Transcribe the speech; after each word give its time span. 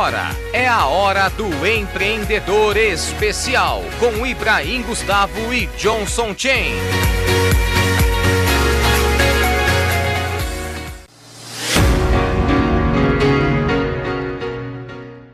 Agora 0.00 0.34
é 0.54 0.66
a 0.66 0.86
hora 0.86 1.28
do 1.28 1.66
empreendedor 1.66 2.74
especial 2.78 3.82
com 3.98 4.26
Ibrahim 4.26 4.80
Gustavo 4.80 5.52
e 5.52 5.66
Johnson 5.76 6.34
Chen. 6.34 6.72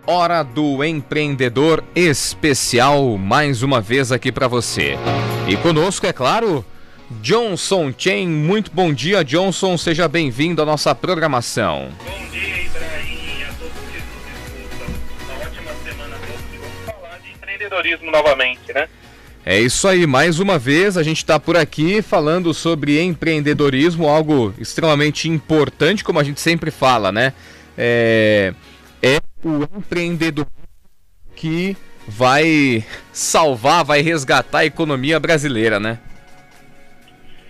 Hora 0.05 0.43
do 0.43 0.83
empreendedor 0.83 1.85
especial 1.95 3.17
mais 3.17 3.63
uma 3.63 3.81
vez 3.81 4.11
aqui 4.11 4.33
para 4.33 4.49
você. 4.49 4.99
E 5.47 5.57
conosco, 5.59 6.09
é 6.09 6.13
claro, 6.13 6.65
Johnson 7.23 7.95
Chen. 7.97 8.27
Muito 8.27 8.73
bom 8.73 8.93
dia, 8.93 9.25
Johnson. 9.25 9.79
Seja 9.79 10.09
bem-vindo 10.09 10.61
à 10.61 10.67
nossa 10.67 10.93
programação. 10.93 11.91
Bom 12.05 12.31
dia, 12.33 12.56
empreendedorismo 17.67 18.11
novamente, 18.11 18.73
né? 18.73 18.89
É 19.45 19.59
isso 19.61 19.87
aí, 19.87 20.07
mais 20.07 20.41
uma 20.41 20.59
vez 20.59 20.97
a 20.97 21.03
gente 21.03 21.19
está 21.19 21.39
por 21.39 21.57
aqui 21.57 22.03
falando 22.03 22.53
sobre 22.53 23.01
empreendedorismo, 23.01 24.09
algo 24.09 24.53
extremamente 24.59 25.29
importante, 25.29 26.03
como 26.03 26.19
a 26.19 26.25
gente 26.25 26.41
sempre 26.41 26.71
fala, 26.71 27.13
né? 27.13 27.33
É, 27.79 28.53
é 29.01 29.19
o 29.45 29.63
empreendedor 29.79 30.47
que 31.37 31.77
vai 32.09 32.85
salvar, 33.13 33.85
vai 33.85 34.01
resgatar 34.01 34.61
a 34.61 34.67
economia 34.67 35.21
brasileira, 35.21 35.79
né? 35.79 36.01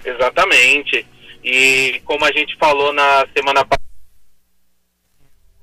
Exatamente. 0.04 1.06
E 1.42 2.00
como 2.04 2.24
a 2.24 2.32
gente 2.32 2.56
falou 2.56 2.92
na 2.92 3.26
semana 3.34 3.64
passada, 3.64 3.86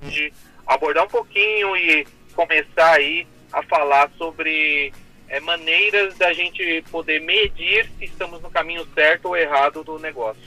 de 0.02 0.34
abordar 0.66 1.04
um 1.04 1.10
pouquinho 1.10 1.78
e 1.78 2.08
começar 2.34 2.94
aí 2.94 3.28
a 3.54 3.62
falar 3.64 4.10
sobre 4.18 4.92
é, 5.30 5.40
maneiras 5.40 6.18
da 6.18 6.34
gente 6.34 6.84
poder 6.92 7.22
medir 7.22 7.90
se 7.98 8.06
estamos 8.06 8.42
no 8.42 8.50
caminho 8.50 8.86
certo 8.94 9.28
ou 9.28 9.38
errado 9.38 9.84
do 9.84 10.00
negócio. 10.00 10.42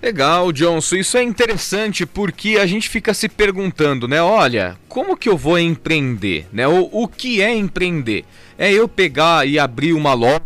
Legal, 0.00 0.52
Johnson. 0.52 0.96
Isso 0.96 1.16
é 1.16 1.22
interessante 1.22 2.06
porque 2.06 2.56
a 2.56 2.66
gente 2.66 2.88
fica 2.88 3.12
se 3.12 3.28
perguntando, 3.28 4.06
né? 4.06 4.22
Olha, 4.22 4.78
como 4.88 5.16
que 5.16 5.28
eu 5.28 5.36
vou 5.36 5.58
empreender? 5.58 6.46
Né? 6.52 6.68
O, 6.68 6.88
o 6.92 7.08
que 7.08 7.42
é 7.42 7.52
empreender? 7.52 8.24
É 8.56 8.72
eu 8.72 8.86
pegar 8.86 9.46
e 9.46 9.58
abrir 9.58 9.92
uma 9.92 10.14
loja. 10.14 10.42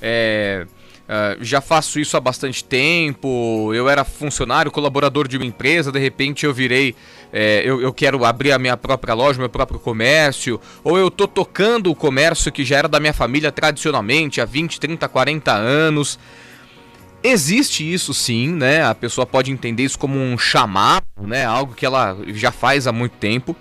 É, 0.00 0.66
uh, 1.12 1.44
já 1.44 1.60
faço 1.60 2.00
isso 2.00 2.16
há 2.16 2.20
bastante 2.20 2.64
tempo. 2.64 3.72
Eu 3.74 3.88
era 3.88 4.04
funcionário, 4.04 4.70
colaborador 4.70 5.28
de 5.28 5.36
uma 5.36 5.44
empresa, 5.44 5.92
de 5.92 5.98
repente 5.98 6.46
eu 6.46 6.54
virei. 6.54 6.94
É, 7.32 7.62
eu, 7.64 7.80
eu, 7.80 7.92
quero 7.92 8.24
abrir 8.24 8.52
a 8.52 8.58
minha 8.58 8.76
própria 8.76 9.14
loja, 9.14 9.38
meu 9.38 9.48
próprio 9.48 9.80
comércio, 9.80 10.60
ou 10.84 10.98
eu 10.98 11.10
tô 11.10 11.26
tocando 11.26 11.90
o 11.90 11.94
comércio 11.94 12.52
que 12.52 12.62
já 12.64 12.76
era 12.76 12.88
da 12.88 13.00
minha 13.00 13.14
família 13.14 13.50
tradicionalmente 13.50 14.40
há 14.40 14.44
20, 14.44 14.78
30, 14.78 15.08
40 15.08 15.52
anos. 15.52 16.18
Existe 17.24 17.90
isso 17.90 18.12
sim, 18.12 18.48
né? 18.48 18.84
A 18.84 18.94
pessoa 18.94 19.24
pode 19.24 19.50
entender 19.50 19.84
isso 19.84 19.98
como 19.98 20.18
um 20.18 20.36
chamado, 20.36 21.06
né? 21.20 21.44
Algo 21.44 21.74
que 21.74 21.86
ela 21.86 22.18
já 22.28 22.50
faz 22.50 22.86
há 22.86 22.92
muito 22.92 23.12
tempo. 23.12 23.56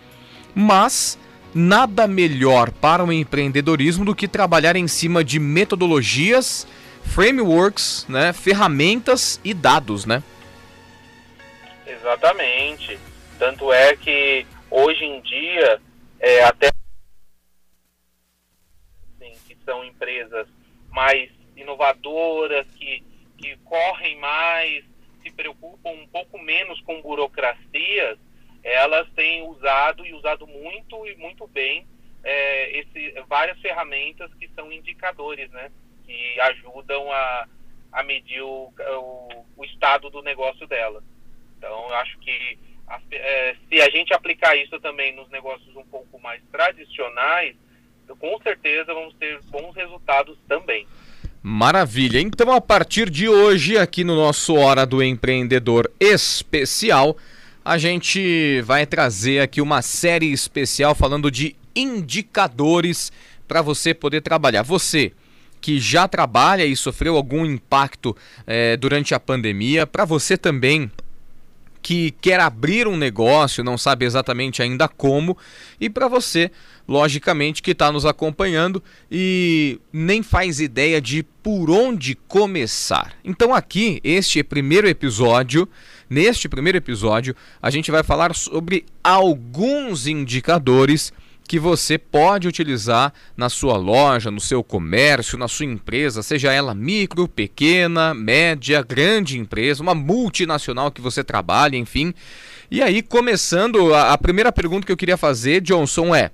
Mas 0.53 1.17
nada 1.53 2.07
melhor 2.07 2.71
para 2.71 3.03
o 3.03 3.11
empreendedorismo 3.11 4.05
do 4.05 4.15
que 4.15 4.27
trabalhar 4.27 4.75
em 4.75 4.87
cima 4.87 5.23
de 5.23 5.39
metodologias, 5.39 6.65
frameworks, 7.03 8.05
né, 8.07 8.33
ferramentas 8.33 9.39
e 9.43 9.53
dados, 9.53 10.05
né? 10.05 10.23
Exatamente. 11.85 12.97
Tanto 13.37 13.71
é 13.71 13.95
que 13.95 14.45
hoje 14.69 15.03
em 15.03 15.21
dia, 15.21 15.81
é, 16.19 16.43
até 16.43 16.69
assim, 19.19 19.33
que 19.47 19.57
são 19.65 19.83
empresas 19.83 20.47
mais 20.89 21.29
inovadoras, 21.55 22.65
que, 22.77 23.03
que 23.37 23.57
correm 23.57 24.19
mais, 24.19 24.83
se 25.21 25.31
preocupam 25.31 25.91
um 25.91 26.07
pouco 26.07 26.39
menos 26.39 26.79
com 26.81 27.01
burocracias, 27.01 28.17
elas 28.63 29.07
têm 29.15 29.47
usado 29.47 30.05
e 30.05 30.13
usado 30.13 30.45
muito 30.47 31.07
e 31.07 31.15
muito 31.15 31.47
bem 31.47 31.87
é, 32.23 32.79
esse, 32.79 33.13
várias 33.27 33.59
ferramentas 33.59 34.31
que 34.35 34.47
são 34.49 34.71
indicadores, 34.71 35.49
né? 35.51 35.71
Que 36.11 36.41
ajudam 36.41 37.09
a, 37.09 37.47
a 37.93 38.03
medir 38.03 38.41
o, 38.41 38.73
o, 38.77 39.45
o 39.55 39.65
estado 39.65 40.09
do 40.09 40.21
negócio 40.21 40.67
dela. 40.67 41.01
Então, 41.57 41.87
eu 41.87 41.95
acho 41.95 42.17
que 42.19 42.57
a, 42.85 42.99
é, 43.11 43.55
se 43.69 43.81
a 43.81 43.89
gente 43.89 44.13
aplicar 44.13 44.55
isso 44.57 44.77
também 44.81 45.15
nos 45.15 45.29
negócios 45.29 45.73
um 45.75 45.85
pouco 45.85 46.19
mais 46.19 46.41
tradicionais, 46.51 47.55
com 48.19 48.37
certeza 48.41 48.93
vamos 48.93 49.13
ter 49.15 49.39
bons 49.43 49.73
resultados 49.73 50.37
também. 50.49 50.85
Maravilha. 51.41 52.19
Então, 52.19 52.51
a 52.51 52.59
partir 52.59 53.09
de 53.09 53.29
hoje, 53.29 53.77
aqui 53.77 54.03
no 54.03 54.15
nosso 54.15 54.53
Hora 54.55 54.85
do 54.85 55.01
Empreendedor 55.01 55.89
Especial, 55.97 57.15
a 57.63 57.77
gente 57.77 58.59
vai 58.61 58.85
trazer 58.85 59.39
aqui 59.39 59.61
uma 59.61 59.81
série 59.81 60.31
especial 60.31 60.93
falando 60.93 61.31
de 61.31 61.55
indicadores 61.73 63.13
para 63.47 63.61
você 63.61 63.93
poder 63.93 64.21
trabalhar. 64.21 64.61
Você 64.63 65.13
que 65.61 65.79
já 65.79 66.07
trabalha 66.07 66.65
e 66.65 66.75
sofreu 66.75 67.15
algum 67.15 67.45
impacto 67.45 68.17
é, 68.47 68.75
durante 68.75 69.13
a 69.13 69.19
pandemia, 69.19 69.85
para 69.85 70.03
você 70.03 70.35
também 70.35 70.91
que 71.81 72.11
quer 72.21 72.39
abrir 72.39 72.87
um 72.87 72.95
negócio, 72.95 73.63
não 73.63 73.77
sabe 73.77 74.05
exatamente 74.05 74.61
ainda 74.61 74.87
como, 74.87 75.37
e 75.79 75.89
para 75.89 76.07
você, 76.07 76.51
logicamente, 76.87 77.61
que 77.61 77.71
está 77.71 77.91
nos 77.91 78.05
acompanhando 78.05 78.83
e 79.09 79.79
nem 79.91 80.21
faz 80.21 80.59
ideia 80.59 81.01
de 81.01 81.23
por 81.41 81.71
onde 81.71 82.15
começar. 82.27 83.13
Então, 83.23 83.53
aqui, 83.53 83.99
este 84.03 84.43
primeiro 84.43 84.87
episódio, 84.87 85.67
neste 86.09 86.47
primeiro 86.47 86.77
episódio, 86.77 87.35
a 87.61 87.69
gente 87.71 87.89
vai 87.89 88.03
falar 88.03 88.35
sobre 88.35 88.85
alguns 89.03 90.05
indicadores 90.05 91.11
que 91.47 91.59
você 91.59 91.97
pode 91.97 92.47
utilizar 92.47 93.13
na 93.35 93.49
sua 93.49 93.75
loja, 93.75 94.31
no 94.31 94.39
seu 94.39 94.63
comércio, 94.63 95.37
na 95.37 95.47
sua 95.47 95.65
empresa, 95.65 96.23
seja 96.23 96.51
ela 96.51 96.73
micro, 96.73 97.27
pequena, 97.27 98.13
média, 98.13 98.81
grande 98.81 99.37
empresa, 99.37 99.83
uma 99.83 99.93
multinacional 99.93 100.91
que 100.91 101.01
você 101.01 101.23
trabalha, 101.23 101.75
enfim. 101.75 102.13
E 102.69 102.81
aí, 102.81 103.01
começando, 103.01 103.93
a, 103.93 104.13
a 104.13 104.17
primeira 104.17 104.51
pergunta 104.51 104.85
que 104.85 104.91
eu 104.91 104.97
queria 104.97 105.17
fazer, 105.17 105.59
Johnson, 105.59 106.15
é: 106.15 106.31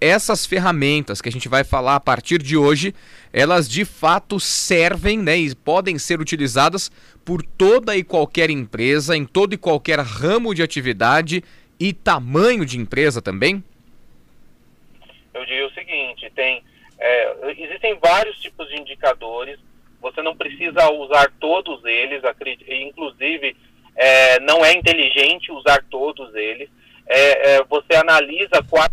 essas 0.00 0.46
ferramentas 0.46 1.20
que 1.20 1.28
a 1.28 1.32
gente 1.32 1.48
vai 1.48 1.64
falar 1.64 1.96
a 1.96 2.00
partir 2.00 2.42
de 2.42 2.56
hoje, 2.56 2.94
elas 3.32 3.68
de 3.68 3.84
fato 3.84 4.38
servem 4.40 5.18
né, 5.18 5.36
e 5.36 5.54
podem 5.54 5.98
ser 5.98 6.20
utilizadas 6.20 6.90
por 7.24 7.42
toda 7.42 7.96
e 7.96 8.04
qualquer 8.04 8.48
empresa, 8.48 9.16
em 9.16 9.24
todo 9.24 9.52
e 9.52 9.58
qualquer 9.58 10.00
ramo 10.00 10.54
de 10.54 10.62
atividade 10.62 11.42
e 11.78 11.92
tamanho 11.92 12.64
de 12.64 12.78
empresa 12.78 13.20
também? 13.20 13.62
Eu 15.38 15.46
diria 15.46 15.66
o 15.66 15.72
seguinte, 15.72 16.30
tem, 16.34 16.62
é, 16.98 17.52
existem 17.56 17.98
vários 17.98 18.38
tipos 18.40 18.68
de 18.68 18.80
indicadores, 18.80 19.58
você 20.00 20.22
não 20.22 20.36
precisa 20.36 20.90
usar 20.92 21.32
todos 21.40 21.84
eles, 21.84 22.22
inclusive 22.68 23.56
é, 23.96 24.40
não 24.40 24.64
é 24.64 24.72
inteligente 24.72 25.52
usar 25.52 25.84
todos 25.90 26.34
eles, 26.34 26.68
é, 27.06 27.54
é 27.54 27.64
você 27.64 27.94
analisa 27.96 28.62
quais... 28.68 28.90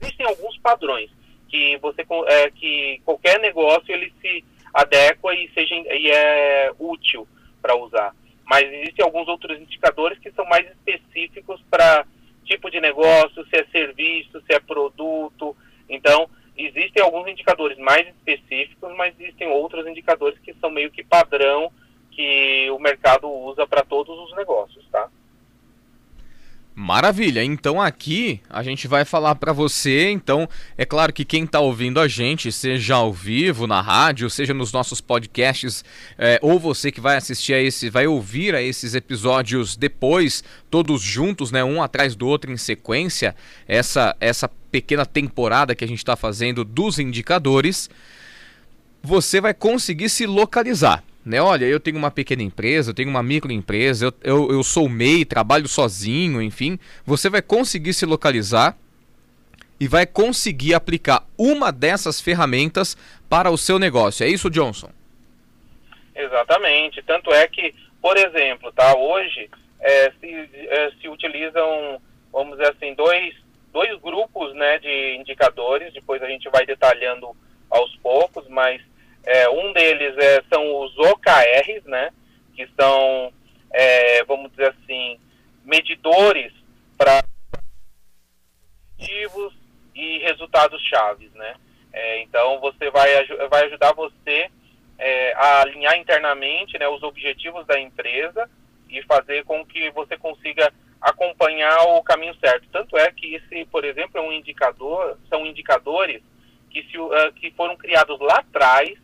Existem 0.00 0.26
alguns 0.26 0.58
padrões 0.58 1.10
que, 1.48 1.76
você, 1.78 2.04
é, 2.26 2.50
que 2.50 3.00
qualquer 3.04 3.40
negócio 3.40 3.92
ele 3.92 4.12
se 4.20 4.44
adequa 4.74 5.34
e, 5.34 5.50
seja, 5.54 5.74
e 5.74 6.10
é 6.10 6.72
útil 6.78 7.26
para 7.62 7.74
usar. 7.76 8.14
Mas 8.44 8.70
existem 8.72 9.04
alguns 9.04 9.26
outros 9.26 9.58
indicadores 9.58 10.18
que 10.18 10.30
são 10.32 10.44
mais 10.44 10.66
específicos 10.70 11.60
para 11.70 12.06
tipo 12.46 12.70
de 12.70 12.80
negócio, 12.80 13.44
se 13.46 13.56
é 13.56 13.64
serviço, 13.66 14.40
se 14.40 14.54
é 14.54 14.60
produto. 14.60 15.56
Então, 15.88 16.28
existem 16.56 17.02
alguns 17.02 17.28
indicadores 17.28 17.76
mais 17.78 18.06
específicos, 18.08 18.94
mas 18.96 19.14
existem 19.18 19.48
outros 19.48 19.86
indicadores 19.86 20.38
que 20.38 20.54
são 20.54 20.70
meio 20.70 20.90
que 20.90 21.04
padrão 21.04 21.70
que 22.10 22.70
o 22.70 22.78
mercado 22.78 23.28
usa 23.28 23.66
para 23.66 23.82
todos 23.82 24.18
os 24.18 24.34
negócios, 24.36 24.86
tá? 24.90 25.08
Maravilha. 26.78 27.42
Então 27.42 27.80
aqui 27.80 28.38
a 28.50 28.62
gente 28.62 28.86
vai 28.86 29.02
falar 29.02 29.34
para 29.36 29.50
você. 29.50 30.10
Então 30.10 30.46
é 30.76 30.84
claro 30.84 31.10
que 31.10 31.24
quem 31.24 31.44
está 31.44 31.58
ouvindo 31.58 31.98
a 31.98 32.06
gente, 32.06 32.52
seja 32.52 32.96
ao 32.96 33.14
vivo 33.14 33.66
na 33.66 33.80
rádio, 33.80 34.28
seja 34.28 34.52
nos 34.52 34.74
nossos 34.74 35.00
podcasts, 35.00 35.82
é, 36.18 36.38
ou 36.42 36.60
você 36.60 36.92
que 36.92 37.00
vai 37.00 37.16
assistir 37.16 37.54
a 37.54 37.62
esse, 37.62 37.88
vai 37.88 38.06
ouvir 38.06 38.54
a 38.54 38.60
esses 38.60 38.94
episódios 38.94 39.74
depois, 39.74 40.44
todos 40.68 41.00
juntos, 41.00 41.50
né, 41.50 41.64
um 41.64 41.82
atrás 41.82 42.14
do 42.14 42.28
outro 42.28 42.52
em 42.52 42.58
sequência, 42.58 43.34
essa 43.66 44.14
essa 44.20 44.46
pequena 44.70 45.06
temporada 45.06 45.74
que 45.74 45.82
a 45.82 45.88
gente 45.88 46.00
está 46.00 46.14
fazendo 46.14 46.62
dos 46.62 46.98
indicadores, 46.98 47.88
você 49.02 49.40
vai 49.40 49.54
conseguir 49.54 50.10
se 50.10 50.26
localizar 50.26 51.02
né? 51.26 51.42
Olha, 51.42 51.64
eu 51.64 51.80
tenho 51.80 51.96
uma 51.98 52.10
pequena 52.10 52.42
empresa, 52.42 52.90
eu 52.90 52.94
tenho 52.94 53.10
uma 53.10 53.22
microempresa, 53.22 54.06
eu, 54.06 54.14
eu, 54.22 54.52
eu 54.52 54.62
sou 54.62 54.88
MEI, 54.88 55.24
trabalho 55.24 55.66
sozinho, 55.66 56.40
enfim, 56.40 56.78
você 57.04 57.28
vai 57.28 57.42
conseguir 57.42 57.92
se 57.94 58.06
localizar 58.06 58.78
e 59.80 59.88
vai 59.88 60.06
conseguir 60.06 60.72
aplicar 60.72 61.26
uma 61.36 61.72
dessas 61.72 62.20
ferramentas 62.20 62.96
para 63.28 63.50
o 63.50 63.58
seu 63.58 63.76
negócio. 63.76 64.24
É 64.24 64.28
isso, 64.28 64.48
Johnson? 64.48 64.88
Exatamente. 66.14 67.02
Tanto 67.02 67.32
é 67.34 67.46
que, 67.48 67.74
por 68.00 68.16
exemplo, 68.16 68.72
tá, 68.72 68.96
hoje 68.96 69.50
é, 69.80 70.12
se, 70.20 70.48
é, 70.68 70.92
se 71.00 71.08
utilizam, 71.08 72.00
vamos 72.32 72.56
dizer 72.56 72.70
assim, 72.70 72.94
dois, 72.94 73.34
dois 73.72 74.00
grupos 74.00 74.54
né, 74.54 74.78
de 74.78 75.16
indicadores, 75.16 75.92
depois 75.92 76.22
a 76.22 76.28
gente 76.28 76.48
vai 76.50 76.64
detalhando 76.64 77.36
aos 77.68 77.94
poucos, 77.96 78.48
mas 78.48 78.80
é, 79.26 79.48
um 79.48 79.72
deles 79.72 80.16
é, 80.18 80.42
são 80.48 80.82
os 80.82 80.96
OKRs, 80.98 81.84
né, 81.84 82.10
que 82.54 82.68
são, 82.78 83.32
é, 83.70 84.24
vamos 84.24 84.50
dizer 84.52 84.68
assim, 84.68 85.18
medidores 85.64 86.52
para 86.96 87.22
objetivos 88.98 89.52
e 89.94 90.18
resultados 90.18 90.80
chaves, 90.82 91.30
né. 91.32 91.56
É, 91.92 92.22
então 92.22 92.60
você 92.60 92.90
vai, 92.90 93.08
vai 93.48 93.64
ajudar 93.66 93.92
você 93.94 94.50
é, 94.98 95.32
a 95.34 95.62
alinhar 95.62 95.96
internamente 95.98 96.78
né, 96.78 96.88
os 96.88 97.02
objetivos 97.02 97.66
da 97.66 97.78
empresa 97.80 98.48
e 98.88 99.02
fazer 99.02 99.44
com 99.44 99.64
que 99.64 99.90
você 99.90 100.16
consiga 100.16 100.72
acompanhar 101.00 101.82
o 101.84 102.02
caminho 102.02 102.34
certo. 102.36 102.68
Tanto 102.70 102.96
é 102.96 103.10
que 103.12 103.34
esse, 103.34 103.64
por 103.66 103.84
exemplo, 103.84 104.18
é 104.18 104.20
um 104.20 104.32
indicador, 104.32 105.18
são 105.28 105.46
indicadores 105.46 106.22
que, 106.70 106.82
se, 106.84 106.98
uh, 106.98 107.32
que 107.34 107.50
foram 107.52 107.76
criados 107.76 108.18
lá 108.20 108.38
atrás, 108.38 108.98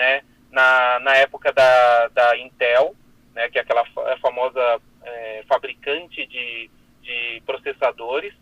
né, 0.00 0.22
na, 0.50 0.98
na 1.00 1.14
época 1.16 1.52
da, 1.52 2.08
da 2.08 2.38
Intel, 2.38 2.96
né, 3.34 3.50
que 3.50 3.58
é 3.58 3.60
aquela 3.60 3.84
famosa 4.22 4.80
é, 5.04 5.44
fabricante 5.46 6.26
de, 6.26 6.70
de 7.02 7.42
processadores, 7.44 8.32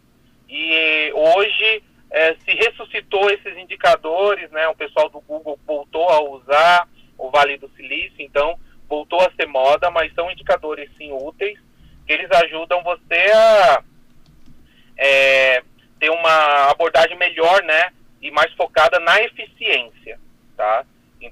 e 0.49 1.13
hoje 1.13 1.83
é, 2.11 2.35
se 2.37 2.53
ressuscitou 2.53 3.29
esses 3.29 3.57
indicadores, 3.57 4.49
né, 4.53 4.69
o 4.69 4.77
pessoal 4.77 5.09
do 5.11 5.21
Google 5.21 5.59
voltou 5.67 6.09
a 6.09 6.23
usar 6.23 6.89
o 7.19 7.29
Vale 7.29 7.59
do 7.59 7.69
Silício, 7.71 8.21
então 8.21 8.57
voltou 8.89 9.21
a 9.21 9.33
ser 9.33 9.47
moda, 9.47 9.91
mas 9.91 10.15
são 10.15 10.31
indicadores 10.31 10.89
sim 10.97 11.11
úteis, 11.13 11.59
que 12.07 12.13
eles 12.13 12.31
ajudam 12.31 12.85
você 12.85 13.33
a 13.35 13.83
é, 14.97 15.63
ter 15.99 16.11
uma 16.11 16.71
abordagem 16.71 17.19
melhor, 17.19 17.65
né, 17.65 17.93
e 18.23 18.31
mais 18.31 18.53
focada 18.55 19.01
na 19.01 19.21
eficiência? 19.23 19.58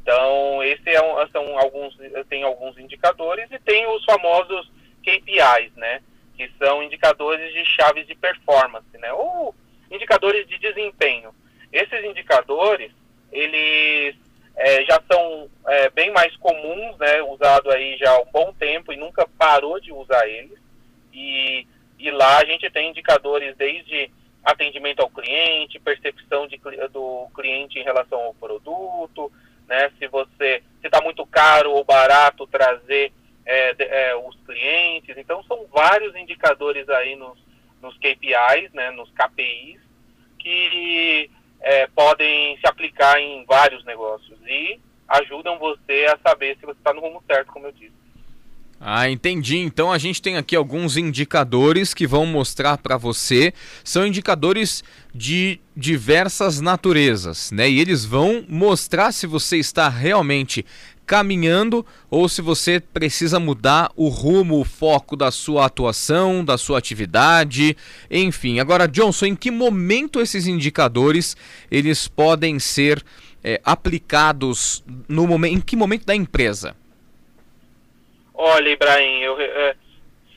Então, 0.06 0.62
esse 0.62 0.88
é 0.88 1.03
um, 1.03 1.29
são 1.32 1.58
alguns, 1.58 1.99
tem 2.29 2.44
alguns 2.44 2.79
indicadores 2.79 3.50
e 3.50 3.58
tem 3.58 3.88
os 3.88 4.05
famosos 4.05 4.70
KPIs, 5.03 5.75
né, 5.75 6.00
que 6.37 6.49
são 6.61 6.81
indicadores 6.81 7.53
de 7.53 7.64
chaves 7.64 8.06
de 8.06 8.14
performance, 8.14 8.87
né, 8.99 9.12
ou 9.12 9.53
indicadores 9.91 10.47
de 10.47 10.58
desempenho. 10.58 11.35
Esses 11.73 12.05
indicadores, 12.05 12.93
eles 13.32 14.14
é, 14.55 14.85
já 14.85 15.03
são 15.11 15.50
é, 15.67 15.91
bem 15.91 16.12
mais 16.12 16.37
comuns, 16.37 16.97
né, 16.99 17.20
usado 17.23 17.69
aí 17.73 17.97
já 17.99 18.12
há 18.12 18.20
um 18.20 18.31
bom 18.31 18.52
tempo 18.52 18.93
e 18.93 18.97
nunca 18.97 19.26
parou 19.37 19.81
de 19.81 19.93
usar 19.93 20.29
eles. 20.29 20.56
E, 21.12 21.67
e 21.99 22.12
lá 22.12 22.38
a 22.38 22.44
gente 22.44 22.70
tem 22.70 22.91
indicadores 22.91 23.56
desde 23.56 24.09
atendimento 24.44 25.00
ao 25.00 25.11
cliente, 25.11 25.81
percepção 25.81 26.47
de, 26.47 26.61
do 26.93 27.26
cliente 27.35 27.81
em 27.81 27.82
relação 27.82 28.20
ao 28.20 28.35
produto, 28.35 29.32
né, 29.69 29.91
se 29.99 30.07
você 30.09 30.63
se 30.81 30.87
está 30.87 31.01
muito 31.01 31.27
caro 31.27 31.73
ou 31.73 31.85
barato 31.85 32.47
trazer 32.47 33.13
é, 33.45 33.75
é, 33.79 34.17
os 34.17 34.37
clientes. 34.45 35.17
Então 35.17 35.43
são 35.45 35.67
vários 35.73 36.15
indicadores 36.17 36.89
aí 36.89 37.17
nos, 37.17 37.39
nos 37.81 37.97
KPIs, 37.99 38.73
né, 38.73 38.91
nos 38.91 39.11
KPIs, 39.11 39.81
que 40.39 41.31
é, 41.61 41.87
podem 41.89 42.57
se 42.59 42.67
aplicar 42.67 43.21
em 43.21 43.45
vários 43.45 43.85
negócios 43.85 44.39
e 44.47 44.81
ajudam 45.09 45.59
você 45.59 46.07
a 46.07 46.19
saber 46.29 46.57
se 46.57 46.67
você 46.67 46.79
está 46.79 46.93
no 46.93 47.01
rumo 47.01 47.23
certo, 47.27 47.53
como 47.53 47.67
eu 47.67 47.73
disse. 47.73 48.06
Ah, 48.78 49.11
entendi. 49.11 49.56
Então 49.58 49.90
a 49.90 49.99
gente 49.99 50.20
tem 50.20 50.37
aqui 50.37 50.55
alguns 50.55 50.96
indicadores 50.96 51.94
que 51.94 52.06
vão 52.06 52.26
mostrar 52.26 52.76
para 52.78 52.96
você. 52.96 53.52
São 53.82 54.06
indicadores 54.06 54.84
de 55.14 55.58
diversas 55.75 56.61
naturezas, 56.61 57.50
né? 57.50 57.69
E 57.69 57.81
eles 57.81 58.05
vão 58.05 58.44
mostrar 58.49 59.12
se 59.12 59.26
você 59.26 59.56
está 59.56 59.88
realmente 59.88 60.64
caminhando 61.06 61.87
ou 62.11 62.28
se 62.28 62.43
você 62.43 62.81
precisa 62.81 63.38
mudar 63.38 63.90
o 63.96 64.08
rumo, 64.08 64.61
o 64.61 64.64
foco 64.64 65.17
da 65.17 65.31
sua 65.31 65.67
atuação, 65.67 66.44
da 66.44 66.58
sua 66.58 66.78
atividade, 66.78 67.76
enfim. 68.11 68.58
Agora, 68.58 68.88
Johnson, 68.88 69.26
em 69.26 69.37
que 69.37 69.50
momento 69.50 70.20
esses 70.20 70.46
indicadores 70.46 71.37
eles 71.70 72.08
podem 72.08 72.58
ser 72.58 73.02
é, 73.43 73.61
aplicados 73.64 74.84
no 75.08 75.26
momento, 75.26 75.55
em 75.55 75.61
que 75.61 75.76
momento 75.76 76.05
da 76.05 76.14
empresa? 76.14 76.75
Olha, 78.38 78.69
Ibrahim, 78.69 79.21
eu, 79.21 79.41
é, 79.41 79.75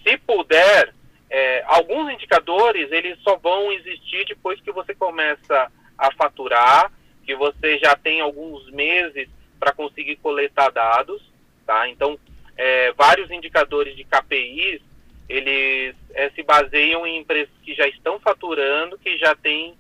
se 0.04 0.18
puder, 0.20 0.94
é, 1.30 1.64
alguns 1.68 2.14
indicadores 2.14 2.90
eles 2.94 3.20
só 3.20 3.36
vão 3.36 3.74
existir 3.74 4.26
depois 4.26 4.60
que 4.62 4.72
você 4.72 4.96
começa 4.96 5.70
a 5.98 6.12
faturar, 6.14 6.92
que 7.26 7.36
você 7.36 7.78
já 7.78 7.96
tem 7.98 8.22
alguns 8.22 8.72
meses 8.72 9.28
para 9.60 9.74
conseguir 9.74 10.16
coletar 10.16 10.70
dados, 10.70 11.22
tá? 11.66 11.90
Então, 11.90 12.18
é, 12.56 12.94
vários 12.94 13.30
indicadores 13.32 13.94
de 13.98 14.06
KPIs, 14.06 14.82
eles 15.28 15.94
é, 16.14 16.30
se 16.30 16.42
baseiam 16.42 17.06
em 17.06 17.18
empresas 17.18 17.54
que 17.62 17.76
já 17.76 17.88
estão 17.88 18.18
faturando, 18.20 18.98
que 18.98 19.18
já 19.18 19.36
têm 19.36 19.78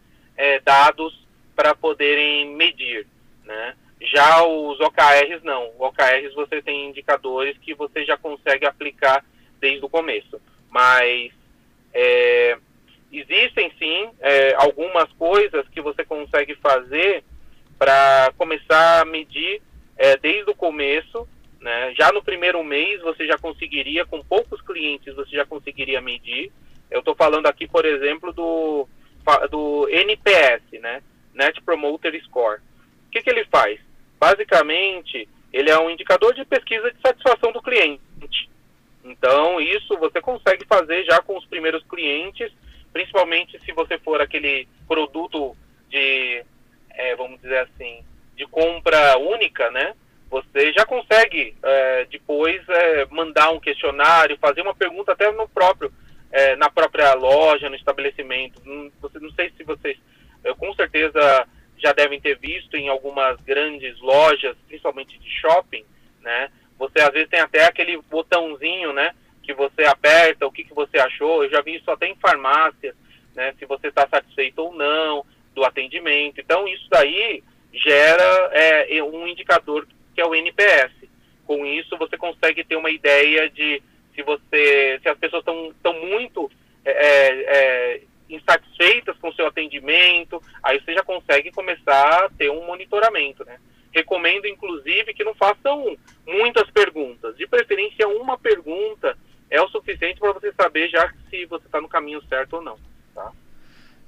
dados 0.64 1.28
para 1.54 1.76
poderem 1.76 2.56
medir, 2.56 3.06
né? 3.44 3.76
Já 4.02 4.44
os 4.44 4.80
OKRs 4.80 5.44
não. 5.44 5.72
OKRs 5.78 6.34
você 6.34 6.62
tem 6.62 6.90
indicadores 6.90 7.58
que 7.58 7.74
você 7.74 8.06
já 8.06 8.18
consegue 8.18 8.66
aplicar 8.66 9.26
desde 9.60 9.84
o 9.86 9.90
começo. 9.90 10.40
Mas 10.70 11.32
é, 11.94 12.58
existem 13.12 13.72
sim 13.78 14.10
é, 14.20 14.54
algumas 14.56 15.12
coisas 15.14 15.68
que 15.70 15.82
você 15.82 16.06
consegue 16.06 16.56
fazer 16.56 17.24
para 17.78 18.32
começar 18.38 19.02
a 19.02 19.06
medir 19.06 19.62
é, 19.98 20.16
desde 20.18 20.50
o 20.50 20.56
começo, 20.56 21.28
né? 21.60 21.94
Já 21.98 22.12
no 22.12 22.24
primeiro 22.24 22.64
mês 22.64 23.02
você 23.02 23.26
já 23.28 23.38
conseguiria, 23.38 24.06
com 24.06 24.24
poucos 24.24 24.62
clientes, 24.62 25.14
você 25.14 25.36
já 25.36 25.46
conseguiria 25.46 26.00
medir. 26.00 26.52
Eu 26.90 27.00
estou 27.00 27.16
falando 27.16 27.48
aqui, 27.48 27.68
por 27.68 27.86
exemplo, 27.86 28.32
do, 28.32 28.88
do 29.50 29.88
NPS, 29.90 30.64
né? 30.82 31.04
Net 31.34 31.62
Promoter 31.62 32.20
Score. 32.24 32.62
O 33.08 33.12
que, 33.12 33.22
que 33.22 33.30
ele 33.30 33.46
faz? 33.46 33.80
Basicamente, 34.20 35.28
ele 35.54 35.70
é 35.70 35.80
um 35.80 35.90
indicador 35.90 36.34
de 36.34 36.46
pesquisa 36.46 36.92
de 36.92 37.02
satisfação 37.02 37.52
do 37.52 37.62
cliente. 37.62 38.50
Então, 39.04 39.60
isso 39.62 39.98
você 39.98 40.22
consegue 40.22 40.66
fazer 40.66 41.06
já 41.06 41.22
com 41.22 41.38
os 41.38 41.46
primeiros 41.46 41.84
clientes, 41.84 42.52
principalmente 42.92 43.60
se 43.64 43.72
você 43.72 43.98
for 43.98 44.22
aquele 44.22 44.68
produto 44.88 45.56
de, 45.90 46.44
é, 46.92 47.16
vamos 47.16 47.42
dizer 47.42 47.60
assim, 47.60 48.04
de 48.36 48.46
compra 48.46 49.18
única, 49.18 49.72
né? 49.72 49.96
Você 50.30 50.72
já 50.74 50.86
consegue 50.86 51.56
é, 51.64 52.06
depois 52.06 52.62
é, 52.70 53.06
mandar 53.10 53.50
um 53.50 53.60
questionário, 53.60 54.38
fazer 54.38 54.62
uma 54.62 54.76
pergunta 54.76 55.14
até 55.14 55.32
no 55.32 55.48
próprio, 55.50 55.92
é, 56.32 56.56
na 56.56 56.70
própria 56.70 57.14
loja, 57.16 57.70
no 57.70 57.76
estabelecimento. 57.76 58.62
Não, 58.64 58.92
você, 59.02 59.18
não 59.20 59.32
sei 59.32 59.52
se 59.58 59.64
vocês, 59.64 59.98
eu, 60.44 60.56
com 60.56 60.72
certeza 60.76 61.48
já 61.82 61.94
devem 61.94 62.20
ter 62.20 62.38
visto 62.38 62.76
em 62.76 62.90
algumas 62.90 63.40
grandes 63.42 64.00
lojas, 64.00 64.56
principalmente 64.68 65.18
de 65.18 65.30
shopping, 65.30 65.86
né? 66.22 66.52
Você 66.78 67.00
às 67.02 67.12
vezes 67.12 67.30
tem 67.30 67.40
até 67.40 67.66
aquele 67.66 67.98
botãozinho, 68.10 68.94
né? 68.94 69.14
Que 69.44 69.54
você 69.54 69.84
aperta, 69.84 70.46
o 70.46 70.52
que, 70.52 70.64
que 70.64 70.74
você 70.74 70.98
achou. 70.98 71.44
Eu 71.44 71.50
já 71.50 71.62
vi 71.62 71.76
isso 71.76 71.90
até 71.90 72.08
em 72.08 72.16
farmácias, 72.16 72.96
né? 73.36 73.54
Se 73.58 73.66
você 73.66 73.88
está 73.88 74.08
satisfeito 74.08 74.60
ou 74.60 74.74
não 74.74 75.26
do 75.54 75.64
atendimento. 75.64 76.40
Então 76.40 76.68
isso 76.68 76.88
daí 76.90 77.44
gera 77.74 78.50
é, 78.54 79.04
um 79.04 79.28
indicador 79.28 79.88
que 80.14 80.22
é 80.22 80.26
o 80.26 80.36
NPS. 80.36 80.92
Com 81.46 81.66
isso, 81.66 81.98
você 81.98 82.18
consegue 82.18 82.64
ter 82.64 82.76
uma 82.76 82.92
ideia 82.92 83.50
de 83.50 83.82
se 84.14 84.22
você, 84.22 85.00
se 85.02 85.10
as 85.10 85.18
pessoas 85.18 85.44
estão 85.76 85.94
muito 86.06 86.52
é, 86.86 86.92
é, 86.92 87.44
é, 87.48 88.02
insatisfeitas 88.30 89.18
com 89.18 89.34
seu 89.34 89.48
atendimento, 89.48 90.42
aí 90.64 90.80
você 90.80 90.94
já 90.94 91.04
consegue 91.04 91.52
começar 91.52 92.26
a 92.26 92.30
ter 92.30 92.50
um 92.50 92.66
monitoramento, 92.66 93.44
né? 93.44 93.58
Recomendo, 93.92 94.46
inclusive, 94.46 95.14
que 95.14 95.24
não 95.24 95.34
façam 95.34 95.98
muitas 96.28 96.70
perguntas. 96.70 97.36
De 97.36 97.48
preferência, 97.48 98.08
uma 98.08 98.38
pergunta 98.38 99.18
é 99.50 99.60
o 99.62 99.68
suficiente 99.70 100.20
para 100.20 100.32
você 100.32 100.54
saber 100.54 100.90
já 100.90 101.12
se 101.30 101.46
você 101.48 101.66
está 101.66 101.82
no 101.82 101.90
caminho 101.90 102.22
certo 102.30 102.58
ou 102.58 102.62
não. 102.62 102.78
Tá? 103.16 103.32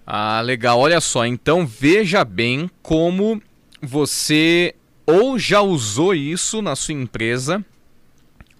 Ah, 0.05 0.41
legal. 0.41 0.79
Olha 0.79 1.01
só. 1.01 1.25
Então, 1.25 1.65
veja 1.65 2.23
bem 2.23 2.69
como 2.83 3.41
você 3.81 4.75
ou 5.05 5.39
já 5.39 5.61
usou 5.61 6.13
isso 6.13 6.61
na 6.61 6.75
sua 6.75 6.93
empresa, 6.93 7.65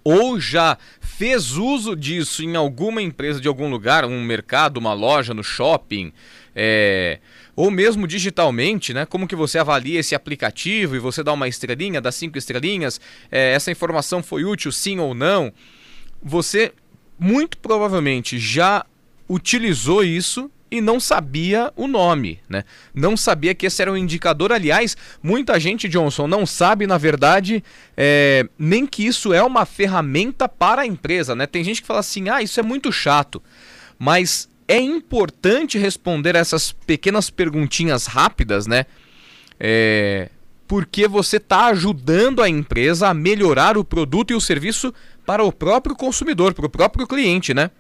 ou 0.04 0.40
já 0.40 0.78
fez 1.00 1.52
uso 1.52 1.96
disso 1.96 2.44
em 2.44 2.56
alguma 2.56 3.02
empresa 3.02 3.40
de 3.40 3.48
algum 3.48 3.70
lugar, 3.70 4.06
um 4.06 4.24
mercado, 4.24 4.78
uma 4.78 4.94
loja, 4.94 5.34
no 5.34 5.44
shopping, 5.44 6.12
é, 6.56 7.20
ou 7.56 7.70
mesmo 7.70 8.08
digitalmente, 8.08 8.94
né? 8.94 9.06
Como 9.06 9.28
que 9.28 9.36
você 9.36 9.60
avalia 9.60 10.00
esse 10.00 10.16
aplicativo 10.16 10.96
e 10.96 11.00
você 11.00 11.24
dá 11.24 11.32
uma 11.32 11.48
estrelinha, 11.48 12.02
dá 12.02 12.12
cinco 12.12 12.38
estrelinhas, 12.38 13.00
é, 13.32 13.54
essa 13.54 13.72
informação 13.72 14.24
foi 14.24 14.44
útil 14.44 14.72
sim 14.72 15.00
ou 15.00 15.14
não? 15.14 15.52
Você 16.24 16.74
muito 17.20 17.58
provavelmente 17.58 18.40
já 18.40 18.86
utilizou 19.30 20.04
isso 20.04 20.50
e 20.72 20.80
não 20.80 21.02
sabia 21.02 21.72
o 21.76 21.86
nome, 21.86 22.40
né? 22.48 22.64
Não 22.96 23.18
sabia 23.18 23.54
que 23.54 23.66
esse 23.66 23.82
era 23.82 23.92
um 23.92 23.98
indicador. 23.98 24.54
Aliás, 24.54 24.96
muita 25.22 25.60
gente, 25.60 25.90
Johnson, 25.90 26.28
não 26.28 26.46
sabe, 26.46 26.88
na 26.88 26.98
verdade, 26.98 27.62
é, 27.98 28.48
nem 28.58 28.88
que 28.88 29.06
isso 29.06 29.34
é 29.34 29.44
uma 29.44 29.66
ferramenta 29.66 30.48
para 30.48 30.84
a 30.84 30.88
empresa, 30.88 31.36
né? 31.36 31.46
Tem 31.46 31.62
gente 31.62 31.82
que 31.82 31.88
fala 31.88 32.00
assim, 32.00 32.30
ah, 32.30 32.42
isso 32.42 32.58
é 32.58 32.64
muito 32.64 32.90
chato. 32.90 33.44
Mas 34.00 34.50
é 34.66 34.80
importante 34.80 35.78
responder 35.78 36.36
essas 36.36 36.72
pequenas 36.72 37.30
perguntinhas 37.30 38.06
rápidas, 38.06 38.66
né? 38.66 38.86
É, 39.60 40.30
porque 40.66 41.06
você 41.06 41.36
está 41.36 41.66
ajudando 41.66 42.42
a 42.42 42.48
empresa 42.48 43.10
a 43.10 43.14
melhorar 43.14 43.78
o 43.78 43.84
produto 43.84 44.32
e 44.32 44.36
o 44.36 44.40
serviço 44.40 44.94
para 45.26 45.44
o 45.44 45.52
próprio 45.52 45.94
consumidor, 45.98 46.54
para 46.54 46.66
o 46.66 46.70
próprio 46.70 47.06
cliente, 47.06 47.54
né? 47.54 47.72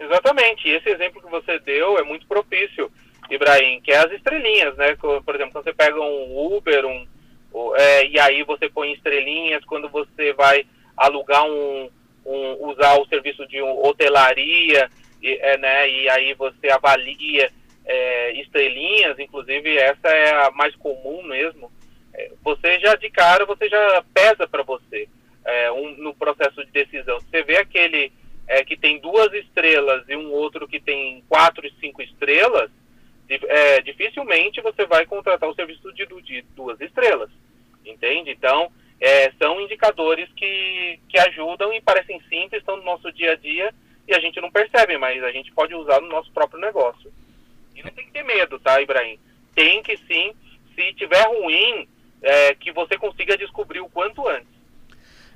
Exatamente. 0.00 0.66
Esse 0.68 0.88
exemplo 0.88 1.20
que 1.20 1.30
você 1.30 1.58
deu 1.58 1.98
é 1.98 2.02
muito 2.02 2.26
propício, 2.26 2.90
Ibrahim, 3.30 3.80
que 3.82 3.92
é 3.92 3.98
as 3.98 4.10
estrelinhas, 4.10 4.74
né? 4.76 4.96
Por 4.96 5.34
exemplo, 5.34 5.52
quando 5.52 5.64
você 5.64 5.74
pega 5.74 6.00
um 6.00 6.56
Uber, 6.56 6.86
um, 6.86 7.06
é, 7.76 8.06
e 8.06 8.18
aí 8.18 8.42
você 8.42 8.68
põe 8.68 8.92
estrelinhas, 8.94 9.64
quando 9.66 9.90
você 9.90 10.32
vai 10.32 10.64
alugar 10.96 11.44
um, 11.44 11.90
um 12.24 12.70
usar 12.70 12.98
o 12.98 13.06
serviço 13.06 13.46
de 13.46 13.62
um, 13.62 13.84
hotelaria, 13.84 14.90
e, 15.22 15.34
é, 15.34 15.58
né? 15.58 15.88
E 15.88 16.08
aí 16.08 16.32
você 16.32 16.70
avalia 16.70 17.50
é, 17.84 18.32
estrelinhas, 18.40 19.18
inclusive 19.18 19.76
essa 19.76 20.08
é 20.08 20.46
a 20.46 20.50
mais 20.50 20.74
comum 20.76 21.22
mesmo. 21.24 21.70
É, 22.14 22.32
você 22.42 22.80
já 22.80 22.94
de 22.94 23.10
cara 23.10 23.44
você 23.44 23.68
já 23.68 24.02
pesa 24.14 24.48
para 24.48 24.62
você 24.62 25.06
é, 25.44 25.70
um, 25.72 25.90
no 25.98 26.14
processo 26.14 26.64
de 26.64 26.72
decisão. 26.72 27.20
Você 27.20 27.42
vê 27.42 27.58
aquele 27.58 28.10
é, 28.50 28.64
que 28.64 28.76
tem 28.76 28.98
duas 28.98 29.32
estrelas 29.32 30.02
e 30.08 30.16
um 30.16 30.32
outro 30.32 30.66
que 30.66 30.80
tem 30.80 31.22
quatro 31.28 31.64
e 31.64 31.72
cinco 31.80 32.02
estrelas, 32.02 32.68
é, 33.28 33.80
dificilmente 33.80 34.60
você 34.60 34.84
vai 34.86 35.06
contratar 35.06 35.48
o 35.48 35.54
serviço 35.54 35.92
de, 35.92 36.04
de 36.20 36.42
duas 36.56 36.80
estrelas, 36.80 37.30
entende? 37.86 38.32
Então, 38.32 38.72
é, 39.00 39.30
são 39.40 39.60
indicadores 39.60 40.28
que, 40.34 40.98
que 41.08 41.16
ajudam 41.16 41.72
e 41.72 41.80
parecem 41.80 42.20
simples, 42.28 42.60
estão 42.60 42.76
no 42.76 42.82
nosso 42.82 43.12
dia 43.12 43.32
a 43.32 43.36
dia 43.36 43.72
e 44.08 44.12
a 44.12 44.18
gente 44.18 44.40
não 44.40 44.50
percebe, 44.50 44.98
mas 44.98 45.22
a 45.22 45.30
gente 45.30 45.52
pode 45.52 45.72
usar 45.72 46.00
no 46.00 46.08
nosso 46.08 46.32
próprio 46.32 46.60
negócio. 46.60 47.12
E 47.76 47.84
não 47.84 47.92
tem 47.92 48.04
que 48.04 48.12
ter 48.12 48.24
medo, 48.24 48.58
tá, 48.58 48.82
Ibrahim? 48.82 49.16
Tem 49.54 49.80
que 49.80 49.96
sim, 49.96 50.34
se 50.74 50.92
tiver 50.94 51.24
ruim, 51.28 51.88
é, 52.20 52.52
que 52.56 52.72
você 52.72 52.98
consiga 52.98 53.38
descobrir 53.38 53.80
o 53.80 53.88
quanto 53.88 54.26
antes. 54.26 54.59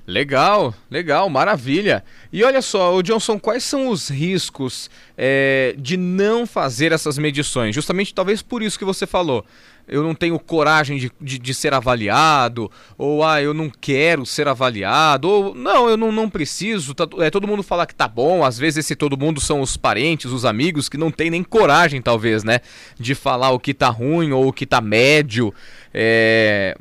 Legal, 0.07 0.73
legal, 0.89 1.27
maravilha. 1.29 2.03
E 2.31 2.43
olha 2.43 2.61
só, 2.61 2.95
o 2.95 3.01
Johnson, 3.01 3.39
quais 3.39 3.63
são 3.63 3.87
os 3.87 4.07
riscos 4.07 4.87
é, 5.17 5.73
de 5.79 5.97
não 5.97 6.45
fazer 6.45 6.91
essas 6.91 7.17
medições? 7.17 7.73
Justamente 7.73 8.13
talvez 8.13 8.43
por 8.43 8.61
isso 8.61 8.77
que 8.77 8.85
você 8.85 9.07
falou. 9.07 9.43
Eu 9.87 10.03
não 10.03 10.13
tenho 10.13 10.37
coragem 10.39 10.97
de, 10.97 11.11
de, 11.19 11.39
de, 11.39 11.53
ser 11.53 11.73
avaliado, 11.73 12.71
ou 12.97 13.23
ah, 13.23 13.41
eu 13.41 13.53
não 13.53 13.69
quero 13.69 14.25
ser 14.25 14.47
avaliado, 14.47 15.29
ou 15.29 15.55
não, 15.55 15.87
eu 15.89 15.97
não, 15.97 16.11
não 16.11 16.29
preciso. 16.29 16.93
Tá, 16.93 17.07
é, 17.19 17.29
todo 17.31 17.47
mundo 17.47 17.63
fala 17.63 17.85
que 17.85 17.93
tá 17.93 18.07
bom, 18.07 18.43
às 18.43 18.57
vezes 18.57 18.85
esse 18.85 18.95
todo 18.95 19.17
mundo 19.17 19.39
são 19.39 19.61
os 19.61 19.77
parentes, 19.77 20.31
os 20.31 20.45
amigos, 20.45 20.89
que 20.89 20.97
não 20.97 21.11
tem 21.11 21.31
nem 21.31 21.43
coragem, 21.43 22.01
talvez, 22.01 22.43
né? 22.43 22.61
De 22.99 23.15
falar 23.15 23.51
o 23.51 23.59
que 23.59 23.73
tá 23.73 23.89
ruim 23.89 24.31
ou 24.31 24.47
o 24.47 24.53
que 24.53 24.65
tá 24.65 24.81
médio. 24.81 25.53
É... 25.93 26.75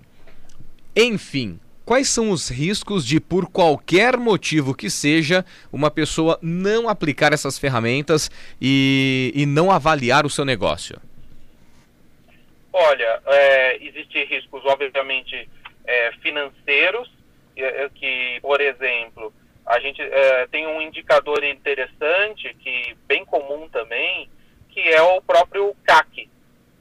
Enfim, 0.96 1.58
Quais 1.84 2.08
são 2.08 2.30
os 2.30 2.48
riscos 2.48 3.04
de, 3.04 3.20
por 3.20 3.46
qualquer 3.50 4.16
motivo 4.16 4.74
que 4.74 4.88
seja, 4.88 5.44
uma 5.70 5.90
pessoa 5.90 6.38
não 6.40 6.88
aplicar 6.88 7.32
essas 7.34 7.58
ferramentas 7.58 8.30
e, 8.60 9.30
e 9.34 9.44
não 9.44 9.70
avaliar 9.70 10.24
o 10.24 10.30
seu 10.30 10.46
negócio? 10.46 10.98
Olha, 12.72 13.22
é, 13.26 13.84
existem 13.84 14.24
riscos, 14.24 14.62
obviamente, 14.64 15.48
é, 15.84 16.12
financeiros, 16.22 17.10
é, 17.54 17.88
que, 17.94 18.38
por 18.40 18.60
exemplo, 18.62 19.32
a 19.66 19.78
gente 19.78 20.00
é, 20.00 20.46
tem 20.46 20.66
um 20.66 20.80
indicador 20.80 21.44
interessante, 21.44 22.54
que 22.60 22.96
bem 23.06 23.26
comum 23.26 23.68
também, 23.68 24.28
que 24.70 24.80
é 24.80 25.02
o 25.02 25.20
próprio 25.20 25.76
CAC, 25.84 26.28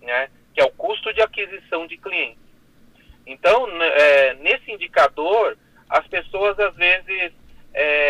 né, 0.02 0.30
que 0.54 0.62
é 0.62 0.64
o 0.64 0.72
custo 0.72 1.14
de 1.14 1.22
aquisição 1.22 1.86
de 1.86 1.98
clientes. 1.98 2.44
Então, 3.26 3.68
é, 3.82 4.34
nesse 4.36 4.72
indicador, 4.72 5.58
as 5.90 6.06
pessoas 6.08 6.60
às 6.60 6.76
vezes 6.76 7.32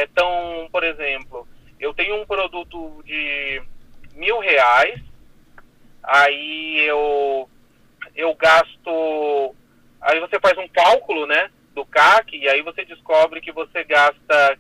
estão, 0.04 0.64
é, 0.66 0.70
por 0.72 0.84
exemplo, 0.84 1.48
eu 1.80 1.94
tenho 1.94 2.16
um 2.16 2.26
produto 2.26 3.02
de 3.06 3.62
mil 4.16 4.40
reais, 4.40 5.00
aí 6.02 6.86
eu, 6.86 7.50
eu 8.16 8.34
gasto, 8.36 9.56
aí 10.02 10.20
você 10.20 10.40
faz 10.40 10.58
um 10.58 10.68
cálculo, 10.68 11.26
né, 11.26 11.50
do 11.74 11.86
CAC, 11.86 12.38
e 12.38 12.48
aí 12.48 12.62
você 12.62 12.86
descobre 12.86 13.42
que 13.42 13.52
você 13.52 13.84
gasta 13.84 14.60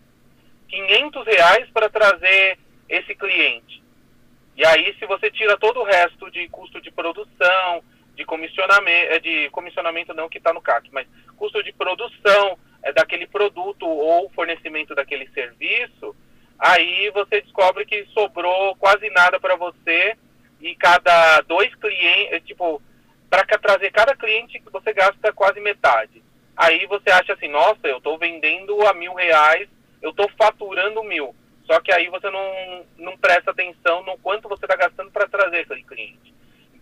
500 0.68 1.26
reais 1.26 1.70
para 1.72 1.90
trazer 1.90 2.58
esse 2.90 3.16
cliente. 3.16 3.84
E 4.56 4.66
aí, 4.66 4.96
se 5.00 5.06
você 5.06 5.32
tira 5.32 5.58
todo 5.58 5.80
o 5.80 5.84
resto 5.84 6.30
de 6.30 6.48
custo 6.50 6.80
de 6.80 6.92
produção, 6.92 7.84
de 8.16 8.26
comissionamento, 8.26 9.14
é, 9.14 9.20
de 9.20 9.50
comissionamento 9.50 10.14
não 10.14 10.30
que 10.30 10.38
está 10.38 10.54
no 10.54 10.62
CAC, 10.62 10.90
mas 10.92 11.08
custo 11.38 11.64
de 11.64 11.72
produção 11.74 12.58
é, 12.84 12.92
daquele 12.92 13.28
produto 13.28 13.88
ou 13.88 14.30
fornecimento 14.32 14.94
daquele 14.94 15.28
serviço, 15.30 16.16
aí 16.60 17.10
você 17.12 17.42
descobre 17.42 17.86
que 17.86 18.06
sobrou 18.14 18.76
quase 18.76 19.10
nada 19.10 19.40
para 19.40 19.56
você 19.56 20.16
e 20.62 20.76
cada 20.76 21.42
dois 21.42 21.74
clientes, 21.76 22.34
é, 22.34 22.40
tipo, 22.40 22.82
para 23.30 23.44
trazer 23.58 23.92
cada 23.92 24.16
cliente 24.16 24.62
você 24.72 24.94
gasta 24.94 25.34
quase 25.34 25.60
metade. 25.60 26.24
Aí 26.56 26.86
você 26.86 27.10
acha 27.10 27.34
assim, 27.34 27.48
nossa, 27.48 27.88
eu 27.88 27.98
estou 27.98 28.18
vendendo 28.18 28.80
a 28.86 28.94
mil 28.94 29.14
reais, 29.14 29.68
eu 30.02 30.12
estou 30.12 30.30
faturando 30.38 31.04
mil. 31.04 31.36
Só 31.66 31.80
que 31.80 31.92
aí 31.92 32.10
você 32.10 32.30
não, 32.30 32.86
não 32.98 33.18
presta 33.18 33.52
atenção 33.52 34.04
no 34.04 34.18
quanto 34.20 34.48
você 34.48 34.66
está 34.66 34.76
gastando 34.76 35.10
para 35.12 35.28
trazer 35.28 35.62
aquele 35.62 35.84
cliente. 35.84 36.34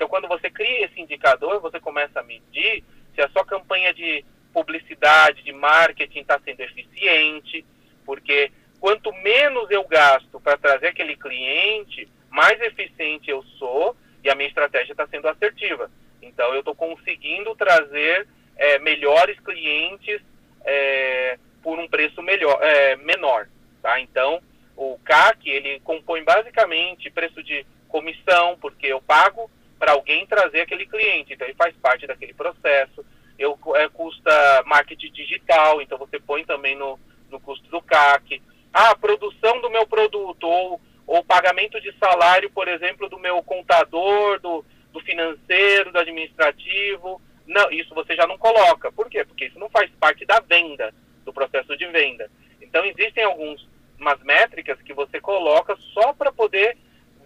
Então, 0.02 0.10
quando 0.10 0.28
você 0.28 0.50
cria 0.50 0.86
esse 0.86 1.00
indicador, 1.00 1.60
você 1.60 1.80
começa 1.80 2.20
a 2.20 2.24
medir 2.24 2.84
se 3.14 3.22
a 3.22 3.30
sua 3.30 3.46
campanha 3.46 3.94
de 3.94 4.26
publicidade, 4.52 5.44
de 5.44 5.54
marketing 5.54 6.22
está 6.22 6.40
sendo 6.44 6.60
eficiente, 6.62 7.64
porque 8.04 8.52
quanto 8.80 9.14
menos 9.14 9.70
eu 9.70 9.84
gasto 9.84 10.42
para 10.42 10.58
trazer 10.58 10.88
aquele 10.88 11.16
cliente, 11.16 12.10
mais 12.32 12.60
eficiente 12.62 13.30
eu 13.30 13.44
sou 13.60 13.96
e 14.24 14.30
a 14.32 14.34
minha 14.34 14.50
estratégia 14.50 14.94
está 14.94 15.06
sendo 15.06 15.28
assertiva. 15.28 15.92
Então, 16.20 16.52
eu 16.52 16.62
estou 16.62 16.74
conseguindo 16.74 17.56
trazer 17.56 18.28
é, 18.58 18.80
melhores 18.80 19.40
clientes 19.42 20.20
é, 20.66 21.38
por 21.62 21.78
um 21.78 21.88
preço 21.88 22.24
melhor, 22.24 22.58
é, 22.60 22.96
menor. 22.96 23.48
Tá? 23.84 24.00
Então, 24.00 24.42
o 24.76 24.98
CAC 25.06 25.48
ele 25.48 25.80
compõe 25.82 26.24
basicamente 26.24 27.12
preço 27.12 27.44
de 27.44 27.64
comissão, 27.88 28.58
porque 28.60 28.88
eu 28.88 29.00
pago 29.00 29.48
para 29.82 29.94
alguém 29.94 30.28
trazer 30.28 30.62
aquele 30.62 30.86
cliente. 30.86 31.34
Então, 31.34 31.48
ele 31.48 31.56
faz 31.56 31.76
parte 31.78 32.06
daquele 32.06 32.36
processo. 32.36 33.04
Eu, 33.40 33.58
é, 33.74 33.90
custa 33.90 34.64
marketing 34.68 35.12
digital, 35.12 35.82
então 35.82 35.98
você 35.98 36.20
põe 36.20 36.46
também 36.46 36.76
no, 36.76 37.00
no 37.32 37.40
custo 37.40 37.68
do 37.72 37.82
CAC. 37.82 38.40
Ah, 38.72 38.96
produção 38.96 39.60
do 39.60 39.72
meu 39.72 39.88
produto, 39.88 40.44
ou, 40.48 40.80
ou 41.08 41.24
pagamento 41.24 41.82
de 41.82 41.92
salário, 41.98 42.52
por 42.52 42.68
exemplo, 42.68 43.10
do 43.10 43.18
meu 43.18 43.42
contador, 43.42 44.40
do, 44.40 44.64
do 44.94 45.00
financeiro, 45.00 45.92
do 45.92 45.98
administrativo. 45.98 47.20
Não, 47.48 47.72
isso 47.72 47.96
você 47.96 48.16
já 48.16 48.28
não 48.28 48.38
coloca. 48.38 48.92
Por 48.92 49.10
quê? 49.10 49.26
Porque 49.26 49.46
isso 49.46 49.58
não 49.58 49.70
faz 49.72 49.90
parte 50.00 50.26
da 50.26 50.40
venda, 50.42 50.94
do 51.26 51.34
processo 51.34 51.76
de 51.76 51.88
venda. 51.88 52.30
Então, 52.62 52.86
existem 52.86 53.24
algumas 53.24 54.22
métricas 54.22 54.80
que 54.84 54.94
você 54.94 55.20
coloca 55.20 55.76
só 55.92 56.14
para 56.14 56.32
poder 56.32 56.78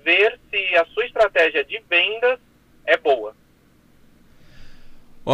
ver 0.05 0.39
se 0.49 0.77
a 0.77 0.85
sua 0.85 1.05
estratégia 1.05 1.65
de 1.65 1.79
vendas 1.89 2.39
é 2.85 2.95
boa. 2.95 3.35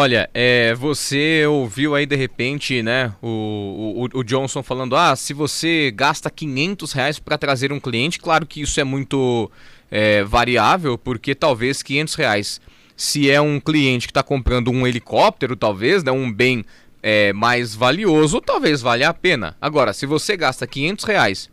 Olha, 0.01 0.27
é, 0.34 0.74
você 0.74 1.46
ouviu 1.46 1.93
aí 1.93 2.08
de 2.08 2.15
repente, 2.15 2.81
né, 2.81 3.13
o, 3.22 4.08
o, 4.15 4.20
o 4.20 4.24
Johnson 4.24 4.63
falando, 4.63 4.96
ah, 4.96 5.15
se 5.15 5.31
você 5.31 5.91
gasta 5.91 6.27
500 6.27 6.91
reais 6.91 7.20
para 7.20 7.38
trazer 7.38 7.72
um 7.72 7.79
cliente, 7.79 8.17
claro 8.17 8.48
que 8.48 8.62
isso 8.62 8.79
é 8.79 8.84
muito 8.84 9.51
é, 9.91 10.24
variável, 10.24 10.98
porque 10.98 11.36
talvez 11.36 11.84
500 11.84 12.15
reais 12.15 12.62
se 12.98 13.29
é 13.29 13.39
um 13.39 13.60
cliente 13.60 14.08
que 14.08 14.12
está 14.12 14.24
comprando 14.24 14.72
um 14.72 14.88
helicóptero, 14.88 15.55
talvez, 15.55 16.03
né, 16.03 16.12
um 16.12 16.34
bem 16.34 16.65
é, 17.03 17.31
mais 17.31 17.75
valioso, 17.75 18.41
talvez 18.41 18.81
valha 18.81 19.08
a 19.08 19.13
pena. 19.13 19.55
Agora, 19.62 19.93
se 19.93 20.08
você 20.08 20.36
gasta 20.36 20.65
500 20.65 21.05
reais 21.05 21.50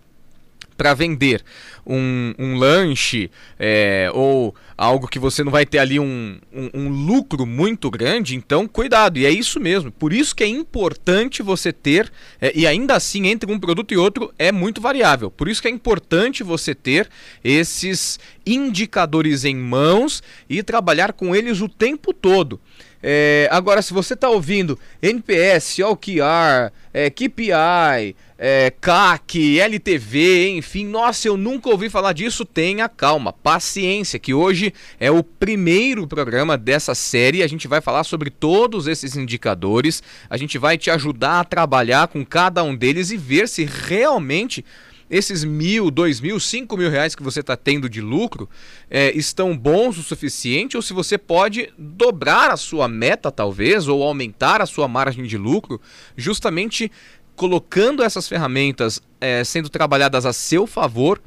para 0.79 0.95
vender 0.95 1.45
um, 1.85 2.33
um 2.39 2.57
lanche 2.57 3.31
é, 3.59 4.09
ou 4.15 4.55
algo 4.77 5.09
que 5.09 5.19
você 5.19 5.43
não 5.43 5.51
vai 5.51 5.67
ter 5.67 5.79
ali 5.79 5.99
um, 5.99 6.39
um, 6.55 6.71
um, 6.73 6.89
lucro 6.89 7.45
muito 7.45 7.91
grande, 7.91 8.37
então 8.37 8.69
cuidado. 8.69 9.19
E 9.19 9.27
é 9.27 9.31
isso 9.31 9.59
mesmo. 9.59 9.91
Por 9.91 10.13
isso 10.13 10.37
que 10.37 10.45
é 10.45 10.47
importante 10.47 11.43
você 11.43 11.73
ter, 11.73 12.13
é, 12.41 12.53
e 12.55 12.65
ainda 12.65 12.95
assim, 12.95 13.27
entre 13.27 13.51
um 13.51 13.59
produto 13.59 13.93
e 13.93 13.97
outro 13.97 14.33
é 14.39 14.53
muito 14.53 14.81
variável. 14.81 15.33
Por 15.33 15.49
isso 15.49 15.61
que 15.61 15.67
é 15.67 15.71
importante 15.71 16.45
você 16.45 16.77
ter 16.77 17.11
esses 17.43 18.21
indicadores 18.47 19.45
em 19.45 19.57
mãos 19.57 20.23
e 20.49 20.63
trabalhar 20.63 21.13
com 21.13 21.35
eles 21.35 21.61
o 21.61 21.69
tempo 21.69 22.15
todo. 22.15 22.61
É, 23.03 23.49
agora, 23.51 23.81
se 23.81 23.93
você 23.93 24.15
está 24.15 24.29
ouvindo 24.29 24.79
NPS, 25.01 25.79
OKR, 25.81 26.73
é, 26.93 27.09
KPI, 27.09 28.17
é, 28.37 28.73
CAC, 28.81 29.61
LTV, 29.61 30.51
enfim, 30.51 30.87
nossa, 30.87 31.29
eu 31.29 31.37
nunca 31.37 31.69
ouvi 31.69 31.89
falar 31.89 32.13
disso. 32.13 32.45
Tenha 32.45 32.89
calma, 32.89 33.33
paciência, 33.33 34.19
que 34.19 34.35
hoje 34.35 34.73
é 34.99 35.11
o 35.11 35.23
primeiro 35.23 36.07
programa 36.07 36.57
dessa 36.57 36.95
série. 36.95 37.43
A 37.43 37.47
gente 37.47 37.69
vai 37.69 37.81
falar 37.81 38.05
sobre 38.05 38.31
todos 38.31 38.87
esses 38.87 39.17
indicadores, 39.17 40.03
a 40.29 40.37
gente 40.37 40.59
vai 40.59 40.77
te 40.77 40.91
ajudar 40.91 41.41
a 41.41 41.45
trabalhar 41.45 42.09
com 42.09 42.25
cada 42.25 42.63
um 42.65 42.75
deles 42.75 43.11
e 43.11 43.17
ver 43.17 43.49
se 43.49 43.65
realmente 43.65 44.65
esses 45.11 45.45
mil, 45.45 45.91
dois 45.91 46.21
mil, 46.21 46.39
cinco 46.39 46.77
mil 46.77 46.91
reais 46.91 47.15
que 47.15 47.23
você 47.23 47.41
está 47.41 47.57
tendo 47.57 47.89
de 47.89 48.01
lucro 48.01 48.49
é, 48.91 49.11
estão 49.17 49.57
bons 49.57 49.99
o 49.99 50.03
suficiente 50.03 50.77
ou 50.77 50.83
se 50.83 50.93
você 50.93 51.17
pode 51.17 51.73
dobrar 51.79 52.51
a 52.51 52.57
sua 52.57 52.89
meta, 52.89 53.31
talvez, 53.31 53.89
ou 53.89 54.03
aumentar 54.03 54.61
a 54.61 54.67
sua 54.67 54.87
margem 54.87 55.25
de 55.25 55.39
lucro, 55.39 55.81
justamente 56.17 56.91
colocando 57.35 58.03
essas 58.03 58.29
ferramentas 58.29 59.01
é, 59.21 59.45
sendo 59.45 59.69
trabalhadas 59.69 60.27
a 60.27 60.33
seu 60.33 60.67
favor 60.67 61.21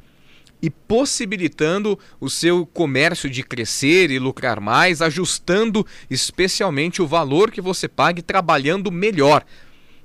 e 0.60 0.70
possibilitando 0.70 1.98
o 2.20 2.30
seu 2.30 2.64
comércio 2.64 3.28
de 3.28 3.42
crescer 3.42 4.12
e 4.12 4.18
lucrar 4.18 4.60
mais, 4.60 5.02
ajustando 5.02 5.84
especialmente 6.08 7.02
o 7.02 7.06
valor 7.06 7.50
que 7.50 7.60
você 7.60 7.88
pague 7.88 8.22
trabalhando 8.22 8.92
melhor. 8.92 9.44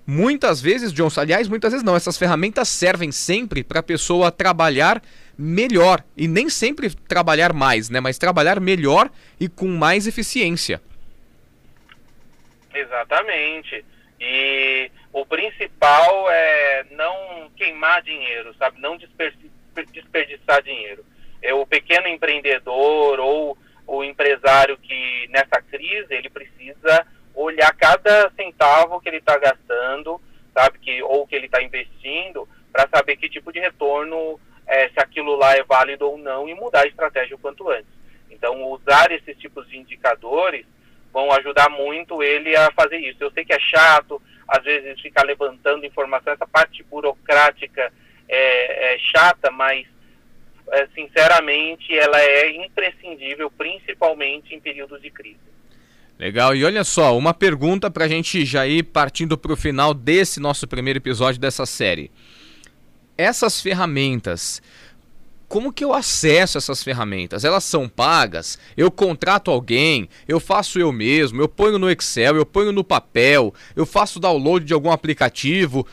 Muitas 0.10 0.62
vezes, 0.62 0.94
Johnson, 0.94 1.20
aliás, 1.20 1.50
muitas 1.50 1.74
vezes 1.74 1.86
não, 1.86 1.94
essas 1.94 2.18
ferramentas 2.18 2.70
servem 2.70 3.12
sempre 3.12 3.62
para 3.62 3.82
a 3.82 3.84
pessoa 3.84 4.32
trabalhar 4.32 5.04
melhor 5.38 6.02
e 6.16 6.30
nem 6.30 6.50
sempre 6.50 6.90
trabalhar 6.90 7.52
mais, 7.52 7.90
né, 7.90 8.00
mas 8.00 8.18
trabalhar 8.18 8.58
melhor 8.62 9.12
e 9.38 9.50
com 9.50 9.68
mais 9.68 10.08
eficiência. 10.08 10.82
Exatamente. 12.74 13.84
E 14.18 14.90
o 15.12 15.26
principal 15.26 16.32
é 16.32 16.86
não 16.92 17.52
queimar 17.58 18.02
dinheiro, 18.02 18.56
sabe? 18.58 18.80
Não 18.80 18.98
desperdiçar 19.92 20.64
dinheiro. 20.64 21.04
É 21.42 21.54
o 21.54 21.66
pequeno 21.66 22.08
empreendedor 22.08 23.20
ou 23.20 23.58
o 23.86 24.04
empresário 24.06 24.78
que 24.78 25.28
nessa 25.32 25.62
crise 25.62 26.08
ele 26.14 26.30
precisa 26.30 27.06
olhar 27.38 27.72
cada 27.76 28.32
centavo 28.32 29.00
que 29.00 29.08
ele 29.08 29.18
está 29.18 29.38
gastando, 29.38 30.20
sabe, 30.54 30.80
que 30.80 31.02
ou 31.04 31.28
que 31.28 31.36
ele 31.36 31.46
está 31.46 31.62
investindo, 31.62 32.48
para 32.72 32.90
saber 32.94 33.16
que 33.16 33.30
tipo 33.30 33.54
de 33.54 33.60
retorno, 33.60 34.40
é, 34.66 34.90
se 34.90 35.00
aquilo 35.00 35.36
lá 35.36 35.56
é 35.56 35.64
válido 35.64 36.10
ou 36.10 36.18
não 36.18 36.50
e 36.50 36.54
mudar 36.54 36.82
a 36.82 36.88
estratégia 36.88 37.36
o 37.36 37.40
quanto 37.40 37.70
antes. 37.70 37.98
Então, 38.30 38.64
usar 38.66 39.12
esses 39.12 39.38
tipos 39.38 39.68
de 39.70 39.78
indicadores 39.78 40.66
vão 41.14 41.32
ajudar 41.32 41.70
muito 41.70 42.22
ele 42.22 42.56
a 42.56 42.72
fazer 42.72 42.98
isso. 42.98 43.24
Eu 43.24 43.32
sei 43.32 43.46
que 43.46 43.54
é 43.54 43.60
chato, 43.60 44.22
às 44.48 44.64
vezes 44.64 45.00
ficar 45.00 45.24
levantando 45.24 45.86
informação, 45.86 46.34
essa 46.34 46.48
parte 46.48 46.84
burocrática 46.84 47.92
é, 48.28 48.94
é 48.94 48.98
chata, 49.00 49.50
mas 49.52 49.88
é, 50.72 50.88
sinceramente 50.88 51.98
ela 51.98 52.20
é 52.20 52.50
imprescindível, 52.66 53.50
principalmente 53.50 54.54
em 54.54 54.60
períodos 54.60 55.02
de 55.02 55.10
crise. 55.10 55.57
Legal, 56.20 56.56
e 56.56 56.66
olha 56.66 56.84
só, 56.84 57.16
uma 57.16 57.32
pergunta 57.32 57.92
para 57.92 58.06
a 58.06 58.08
gente 58.08 58.44
já 58.44 58.66
ir 58.66 58.84
partindo 58.84 59.38
para 59.38 59.54
o 59.54 59.58
final 59.58 59.94
desse 59.94 60.40
nosso 60.40 60.68
primeiro 60.68 60.98
episódio 60.98 61.40
dessa 61.40 61.64
série. 61.64 62.10
Essas 63.16 63.62
ferramentas, 63.62 64.60
como 65.48 65.72
que 65.72 65.84
eu 65.84 65.94
acesso 65.94 66.58
essas 66.58 66.84
ferramentas? 66.84 67.46
Elas 67.46 67.64
são 67.64 67.88
pagas? 67.88 68.58
Eu 68.76 68.90
contrato 68.90 69.52
alguém? 69.52 70.10
Eu 70.28 70.40
faço 70.40 70.80
eu 70.80 70.92
mesmo? 70.92 71.40
Eu 71.40 71.48
ponho 71.48 71.78
no 71.78 71.90
Excel? 71.90 72.36
Eu 72.36 72.46
ponho 72.48 72.72
no 72.72 72.84
papel? 72.84 73.54
Eu 73.76 73.86
faço 73.86 74.20
download 74.20 74.66
de 74.66 74.74
algum 74.74 74.92
aplicativo? 74.92 75.86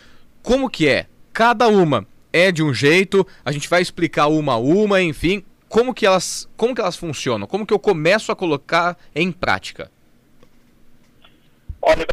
Como 0.43 0.71
que 0.71 0.89
é? 0.89 1.07
Cada 1.35 1.69
uma 1.69 2.07
é 2.33 2.51
de 2.51 2.63
um 2.63 2.73
jeito, 2.73 3.27
a 3.45 3.53
gente 3.53 3.69
vai 3.69 3.83
explicar 3.83 4.29
uma 4.29 4.55
a 4.55 4.59
uma, 4.59 5.03
enfim, 5.03 5.45
como 5.69 5.93
que 5.93 6.07
elas, 6.07 6.49
como 6.57 6.75
que 6.75 6.81
elas 6.81 6.97
funcionam? 6.97 7.47
Como 7.47 7.67
que 7.67 7.75
eu 7.75 7.79
começo 7.79 8.33
a 8.33 8.37
colocar 8.37 8.97
em 9.15 9.31
prática? 9.31 9.91
Olha, 11.87 12.07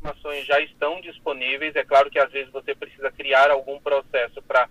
informações 0.00 0.46
já 0.46 0.58
estão 0.60 1.02
disponíveis. 1.02 1.76
É 1.76 1.84
claro 1.84 2.10
que 2.10 2.18
às 2.18 2.32
vezes 2.32 2.50
você 2.50 2.74
precisa 2.74 3.12
criar 3.12 3.50
algum 3.50 3.78
processo 3.78 4.40
para 4.40 4.70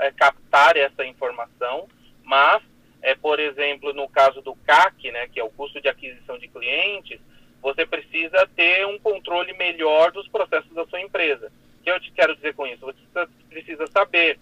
é, 0.00 0.10
captar 0.12 0.74
essa 0.74 1.04
informação, 1.04 1.86
mas, 2.22 2.62
é, 3.02 3.14
por 3.14 3.38
exemplo, 3.38 3.92
no 3.92 4.08
caso 4.08 4.40
do 4.40 4.56
CAC, 4.56 5.10
né, 5.10 5.28
que 5.28 5.38
é 5.38 5.44
o 5.44 5.50
custo 5.50 5.78
de 5.78 5.88
aquisição 5.88 6.38
de 6.38 6.48
clientes, 6.48 7.20
você 7.60 7.84
precisa 7.84 8.48
ter 8.56 8.86
um 8.86 8.98
controle 8.98 9.52
melhor 9.52 10.10
dos 10.10 10.26
processos 10.28 10.72
da 10.72 10.86
sua 10.86 11.02
empresa. 11.02 11.52
O 11.80 11.84
que 11.84 11.90
eu 11.90 12.00
te 12.00 12.10
quero 12.12 12.34
dizer 12.34 12.54
com 12.54 12.66
isso? 12.66 12.80
Você 12.86 13.28
precisa 13.50 13.86
saber 13.88 14.38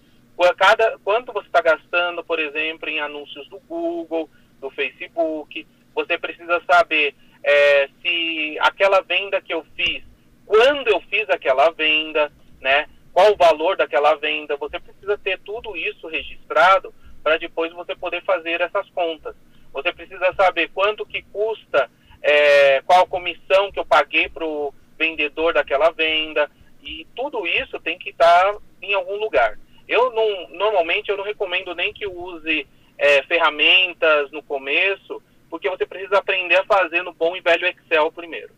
cada, 0.57 0.97
quanto 1.01 1.33
você 1.33 1.49
está 1.49 1.61
gastando, 1.61 2.23
por 2.23 2.39
exemplo, 2.39 2.89
em 2.89 3.01
anúncios 3.01 3.49
do 3.49 3.59
Google, 3.59 4.31
do 4.61 4.71
Facebook. 4.71 5.67
Você 5.93 6.17
precisa 6.17 6.63
saber 6.71 7.17
é, 7.45 7.89
se 8.01 8.57
aquela 8.61 9.01
venda 9.01 9.41
que 9.41 9.53
eu 9.53 9.65
fiz, 9.77 10.03
quando 10.47 10.89
eu 10.89 11.01
fiz 11.03 11.29
aquela 11.31 11.71
venda, 11.71 12.33
né? 12.61 12.87
Qual 13.13 13.33
o 13.33 13.37
valor 13.37 13.77
daquela 13.77 14.15
venda? 14.15 14.57
Você 14.57 14.81
precisa 14.81 15.19
ter 15.19 15.39
tudo 15.41 15.77
isso 15.77 16.07
registrado 16.07 16.95
para 17.23 17.37
depois 17.37 17.73
você 17.73 17.95
poder 17.95 18.23
fazer 18.25 18.61
essas 18.61 18.89
contas. 18.91 19.35
Você 19.73 19.93
precisa 19.93 20.33
saber 20.35 20.71
quanto 20.75 21.07
que 21.07 21.23
custa, 21.23 21.91
é, 22.23 22.81
qual 22.83 23.03
a 23.03 23.07
comissão 23.07 23.71
que 23.71 23.79
eu 23.79 23.85
paguei 23.85 24.29
para 24.29 24.45
o 24.45 24.73
vendedor 24.99 25.55
daquela 25.55 25.91
venda 25.91 26.51
e 26.83 27.07
tudo 27.15 27.47
isso 27.47 27.79
tem 27.81 27.99
que 27.99 28.11
estar 28.11 28.53
tá 28.53 28.59
em 28.81 28.95
algum 28.95 29.17
lugar. 29.17 29.59
Eu 29.89 30.13
não, 30.13 30.49
normalmente 30.51 31.11
eu 31.11 31.17
não 31.17 31.25
recomendo 31.25 31.75
nem 31.75 31.93
que 31.93 32.07
use 32.07 32.67
é, 32.99 33.23
ferramentas 33.25 34.31
no 34.31 34.43
começo, 34.43 35.23
porque 35.53 35.69
você 35.69 35.85
precisa 35.85 36.17
aprender 36.17 36.57
a 36.57 36.65
fazer 36.65 37.03
no 37.03 37.13
bom 37.13 37.37
e 37.37 37.41
velho 37.43 37.67
Excel 37.67 38.11
primeiro. 38.11 38.49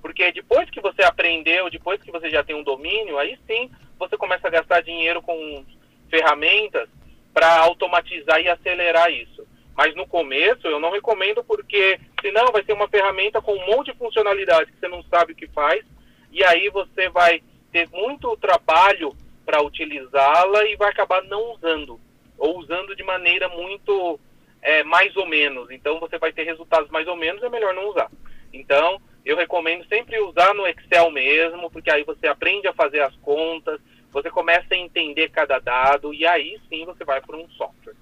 Porque 0.00 0.32
depois 0.32 0.70
que 0.70 0.80
você 0.80 1.02
aprendeu, 1.02 1.68
depois 1.68 2.00
que 2.00 2.10
você 2.10 2.30
já 2.30 2.42
tem 2.42 2.56
um 2.56 2.62
domínio, 2.62 3.18
aí 3.18 3.38
sim 3.46 3.70
você 3.98 4.16
começa 4.16 4.48
a 4.48 4.50
gastar 4.50 4.80
dinheiro 4.80 5.20
com 5.20 5.62
ferramentas 6.08 6.88
para 7.34 7.58
automatizar 7.58 8.40
e 8.40 8.48
acelerar 8.48 9.12
isso. 9.12 9.46
Mas 9.76 9.94
no 9.94 10.06
começo 10.06 10.66
eu 10.66 10.80
não 10.80 10.90
recomendo 10.90 11.44
porque 11.44 12.00
senão 12.22 12.50
vai 12.50 12.64
ser 12.64 12.72
uma 12.72 12.88
ferramenta 12.88 13.42
com 13.42 13.52
um 13.52 13.66
monte 13.66 13.92
de 13.92 13.98
funcionalidade 13.98 14.72
que 14.72 14.80
você 14.80 14.88
não 14.88 15.02
sabe 15.02 15.34
o 15.34 15.36
que 15.36 15.48
faz 15.48 15.84
e 16.32 16.42
aí 16.42 16.70
você 16.70 17.10
vai 17.10 17.42
ter 17.70 17.86
muito 17.90 18.34
trabalho 18.38 19.14
para 19.44 19.62
utilizá-la 19.62 20.64
e 20.64 20.76
vai 20.76 20.88
acabar 20.88 21.22
não 21.24 21.52
usando 21.52 22.00
ou 22.38 22.58
usando 22.58 22.96
de 22.96 23.02
maneira 23.02 23.50
muito 23.50 24.18
é, 24.62 24.82
mais 24.84 25.16
ou 25.16 25.26
menos. 25.26 25.70
Então 25.70 25.98
você 26.00 26.18
vai 26.18 26.32
ter 26.32 26.44
resultados 26.44 26.90
mais 26.90 27.06
ou 27.06 27.16
menos, 27.16 27.42
é 27.42 27.48
melhor 27.48 27.74
não 27.74 27.88
usar. 27.88 28.10
Então 28.52 29.00
eu 29.24 29.36
recomendo 29.36 29.86
sempre 29.88 30.18
usar 30.20 30.54
no 30.54 30.66
Excel 30.66 31.10
mesmo, 31.10 31.70
porque 31.70 31.90
aí 31.90 32.04
você 32.04 32.26
aprende 32.26 32.66
a 32.66 32.72
fazer 32.72 33.00
as 33.00 33.14
contas, 33.16 33.80
você 34.10 34.30
começa 34.30 34.74
a 34.74 34.76
entender 34.76 35.30
cada 35.30 35.58
dado 35.58 36.14
e 36.14 36.26
aí 36.26 36.58
sim 36.68 36.84
você 36.84 37.04
vai 37.04 37.20
para 37.20 37.36
um 37.36 37.48
software. 37.50 37.94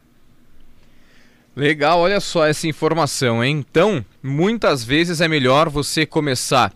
Legal, 1.55 2.01
olha 2.01 2.21
só 2.21 2.47
essa 2.47 2.69
informação, 2.69 3.42
hein? 3.42 3.64
Então, 3.66 4.05
muitas 4.23 4.85
vezes 4.85 5.23
é 5.23 5.27
melhor 5.27 5.71
você 5.71 6.05
começar 6.05 6.71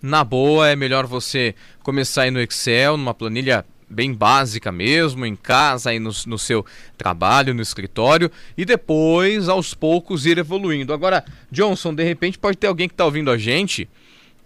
na 0.00 0.22
boa, 0.22 0.68
é 0.68 0.76
melhor 0.76 1.06
você 1.06 1.56
começar 1.82 2.22
aí 2.22 2.30
no 2.30 2.40
Excel, 2.40 2.96
numa 2.96 3.12
planilha 3.12 3.66
bem 3.88 4.12
básica 4.12 4.72
mesmo, 4.72 5.24
em 5.24 5.36
casa, 5.36 5.90
aí 5.90 5.98
no, 5.98 6.10
no 6.26 6.38
seu 6.38 6.64
trabalho, 6.98 7.54
no 7.54 7.62
escritório, 7.62 8.30
e 8.56 8.64
depois, 8.64 9.48
aos 9.48 9.74
poucos, 9.74 10.26
ir 10.26 10.38
evoluindo. 10.38 10.92
Agora, 10.92 11.24
Johnson, 11.50 11.94
de 11.94 12.02
repente 12.02 12.38
pode 12.38 12.58
ter 12.58 12.66
alguém 12.66 12.88
que 12.88 12.94
está 12.94 13.04
ouvindo 13.04 13.30
a 13.30 13.38
gente 13.38 13.88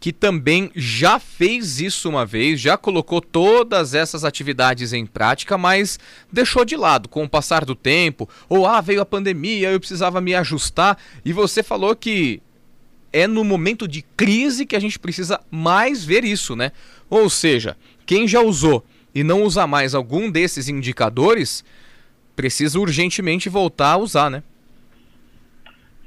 que 0.01 0.13
também 0.15 0.71
já 0.75 1.19
fez 1.21 1.79
isso 1.79 2.09
uma 2.09 2.25
vez, 2.25 2.59
já 2.59 2.79
colocou 2.79 3.21
todas 3.21 3.93
essas 3.93 4.25
atividades 4.25 4.95
em 4.95 5.05
prática, 5.05 5.59
mas 5.59 6.01
deixou 6.33 6.65
de 6.65 6.75
lado 6.75 7.07
com 7.07 7.23
o 7.23 7.29
passar 7.29 7.67
do 7.67 7.75
tempo, 7.75 8.27
ou 8.49 8.67
ah, 8.67 8.81
veio 8.81 9.03
a 9.03 9.07
pandemia, 9.07 9.71
eu 9.71 9.79
precisava 9.79 10.19
me 10.19 10.35
ajustar, 10.35 10.97
e 11.23 11.35
você 11.35 11.63
falou 11.63 11.95
que 11.95 12.41
é 13.13 13.27
no 13.27 13.45
momento 13.45 13.87
de 13.87 14.03
crise 14.17 14.65
que 14.65 14.75
a 14.75 14.81
gente 14.81 14.99
precisa 14.99 15.39
mais 15.51 16.03
ver 16.03 16.25
isso, 16.25 16.57
né? 16.57 16.73
Ou 17.11 17.29
seja, 17.29 17.77
quem 18.07 18.27
já 18.27 18.41
usou 18.41 18.85
e 19.15 19.25
não 19.25 19.43
usa 19.43 19.67
mais 19.67 19.95
algum 19.95 20.31
desses 20.31 20.69
indicadores, 20.69 21.65
precisa 22.37 22.79
urgentemente 22.79 23.49
voltar 23.49 23.93
a 23.93 23.99
usar, 23.99 24.31
né? 24.31 24.43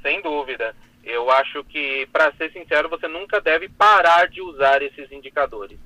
Sem 0.02 0.20
dúvida. 0.22 0.74
Eu 1.02 1.30
acho 1.30 1.62
que, 1.64 2.06
para 2.12 2.32
ser 2.32 2.50
sincero, 2.52 2.88
você 2.88 3.06
nunca 3.06 3.40
deve 3.40 3.68
parar 3.68 4.26
de 4.28 4.40
usar 4.40 4.82
esses 4.82 5.12
indicadores. 5.12 5.78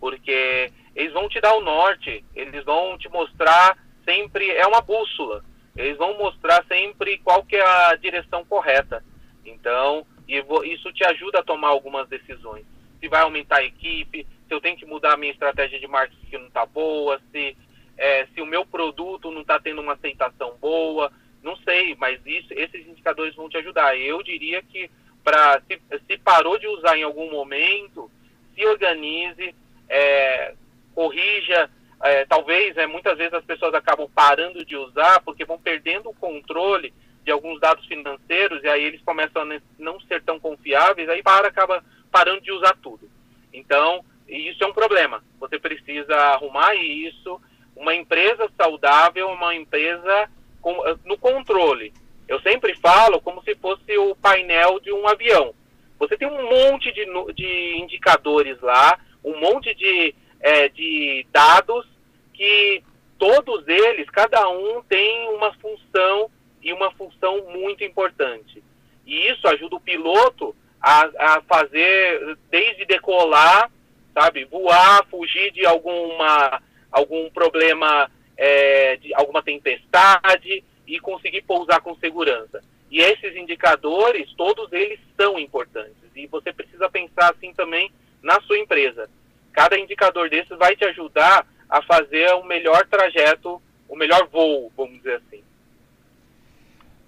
Porque 0.00 0.72
eles 0.94 1.12
vão 1.12 1.28
te 1.28 1.40
dar 1.40 1.54
o 1.54 1.60
norte, 1.60 2.24
eles 2.34 2.64
vão 2.64 2.98
te 2.98 3.08
mostrar 3.08 3.78
sempre, 4.04 4.48
é 4.50 4.66
uma 4.66 4.80
bússola, 4.80 5.44
eles 5.76 5.96
vão 5.96 6.18
mostrar 6.18 6.64
sempre 6.66 7.18
qual 7.18 7.44
que 7.44 7.56
é 7.56 7.66
a 7.66 7.96
direção 7.96 8.44
correta. 8.44 9.04
Então, 9.44 10.06
isso 10.26 10.92
te 10.92 11.04
ajuda 11.04 11.40
a 11.40 11.44
tomar 11.44 11.68
algumas 11.68 12.08
decisões. 12.08 12.64
Se 13.00 13.08
vai 13.08 13.22
aumentar 13.22 13.58
a 13.58 13.64
equipe, 13.64 14.26
se 14.46 14.54
eu 14.54 14.60
tenho 14.60 14.76
que 14.76 14.86
mudar 14.86 15.14
a 15.14 15.16
minha 15.16 15.32
estratégia 15.32 15.78
de 15.78 15.86
marketing 15.86 16.26
que 16.26 16.38
não 16.38 16.46
está 16.46 16.64
boa, 16.64 17.20
se, 17.32 17.56
é, 17.96 18.26
se 18.26 18.40
o 18.40 18.46
meu 18.46 18.64
produto 18.64 19.30
não 19.30 19.42
está 19.42 19.58
tendo 19.58 19.80
uma 19.80 19.94
aceitação 19.94 20.56
boa, 20.60 21.10
não 21.42 21.56
sei, 21.58 21.94
mas 21.96 22.20
isso, 22.24 22.52
esses 22.52 22.86
indicadores 22.86 23.34
vão 23.34 23.48
te 23.48 23.56
ajudar. 23.56 23.96
Eu 23.96 24.22
diria 24.22 24.62
que 24.62 24.90
para 25.22 25.60
se, 25.62 25.80
se, 26.06 26.18
parou 26.18 26.58
de 26.58 26.68
usar 26.68 26.96
em 26.96 27.02
algum 27.02 27.30
momento, 27.30 28.10
se 28.54 28.64
organize, 28.66 29.54
é, 29.88 30.54
corrija. 30.94 31.70
É, 32.02 32.24
talvez, 32.26 32.76
é, 32.76 32.86
muitas 32.86 33.16
vezes 33.16 33.32
as 33.32 33.44
pessoas 33.44 33.74
acabam 33.74 34.08
parando 34.14 34.64
de 34.64 34.76
usar 34.76 35.20
porque 35.22 35.44
vão 35.44 35.58
perdendo 35.58 36.10
o 36.10 36.14
controle 36.14 36.92
de 37.24 37.32
alguns 37.32 37.58
dados 37.58 37.84
financeiros 37.86 38.62
e 38.62 38.68
aí 38.68 38.84
eles 38.84 39.02
começam 39.02 39.42
a 39.42 39.60
não 39.78 39.98
ser 40.02 40.22
tão 40.22 40.38
confiáveis, 40.38 41.08
aí 41.08 41.22
para 41.22 41.48
acaba 41.48 41.82
parando 42.10 42.40
de 42.40 42.52
usar 42.52 42.76
tudo. 42.80 43.10
Então, 43.52 44.04
e 44.28 44.50
isso 44.50 44.62
é 44.62 44.66
um 44.66 44.72
problema. 44.72 45.22
Você 45.38 45.58
precisa 45.58 46.14
arrumar 46.14 46.74
isso. 46.74 47.40
Uma 47.74 47.94
empresa 47.94 48.50
saudável, 48.56 49.28
uma 49.28 49.54
empresa 49.54 50.30
com, 50.60 50.76
no 51.04 51.16
controle. 51.18 51.92
Eu 52.26 52.40
sempre 52.40 52.74
falo 52.76 53.20
como 53.20 53.42
se 53.42 53.54
fosse 53.54 53.96
o 53.98 54.16
painel 54.16 54.80
de 54.80 54.92
um 54.92 55.06
avião. 55.06 55.54
Você 55.98 56.16
tem 56.16 56.28
um 56.28 56.42
monte 56.42 56.92
de, 56.92 57.06
de 57.34 57.78
indicadores 57.78 58.60
lá, 58.60 58.98
um 59.24 59.38
monte 59.38 59.74
de, 59.74 60.14
é, 60.40 60.68
de 60.68 61.26
dados 61.32 61.86
que 62.34 62.82
todos 63.18 63.66
eles, 63.66 64.10
cada 64.10 64.48
um 64.48 64.82
tem 64.82 65.28
uma 65.30 65.52
função 65.54 66.30
e 66.62 66.72
uma 66.72 66.90
função 66.92 67.46
muito 67.50 67.84
importante. 67.84 68.62
E 69.06 69.30
isso 69.30 69.46
ajuda 69.46 69.76
o 69.76 69.80
piloto 69.80 70.54
a, 70.80 71.36
a 71.36 71.42
fazer, 71.42 72.36
desde 72.50 72.84
decolar 72.84 73.70
sabe? 74.16 74.46
Voar, 74.46 75.04
fugir 75.10 75.52
de 75.52 75.66
alguma, 75.66 76.62
algum 76.90 77.28
problema, 77.28 78.10
é, 78.34 78.96
de 78.96 79.14
alguma 79.14 79.42
tempestade 79.42 80.64
e 80.86 80.98
conseguir 80.98 81.42
pousar 81.42 81.82
com 81.82 81.94
segurança. 81.96 82.64
E 82.90 82.98
esses 82.98 83.36
indicadores, 83.36 84.32
todos 84.34 84.72
eles 84.72 84.98
são 85.20 85.38
importantes. 85.38 85.96
E 86.14 86.26
você 86.26 86.50
precisa 86.50 86.88
pensar 86.88 87.30
assim 87.30 87.52
também 87.52 87.92
na 88.22 88.40
sua 88.40 88.58
empresa. 88.58 89.10
Cada 89.52 89.78
indicador 89.78 90.30
desses 90.30 90.56
vai 90.56 90.74
te 90.74 90.86
ajudar 90.86 91.46
a 91.68 91.82
fazer 91.82 92.32
o 92.34 92.44
melhor 92.44 92.86
trajeto, 92.86 93.60
o 93.86 93.96
melhor 93.96 94.26
voo, 94.28 94.72
vamos 94.74 94.96
dizer 94.96 95.16
assim. 95.16 95.42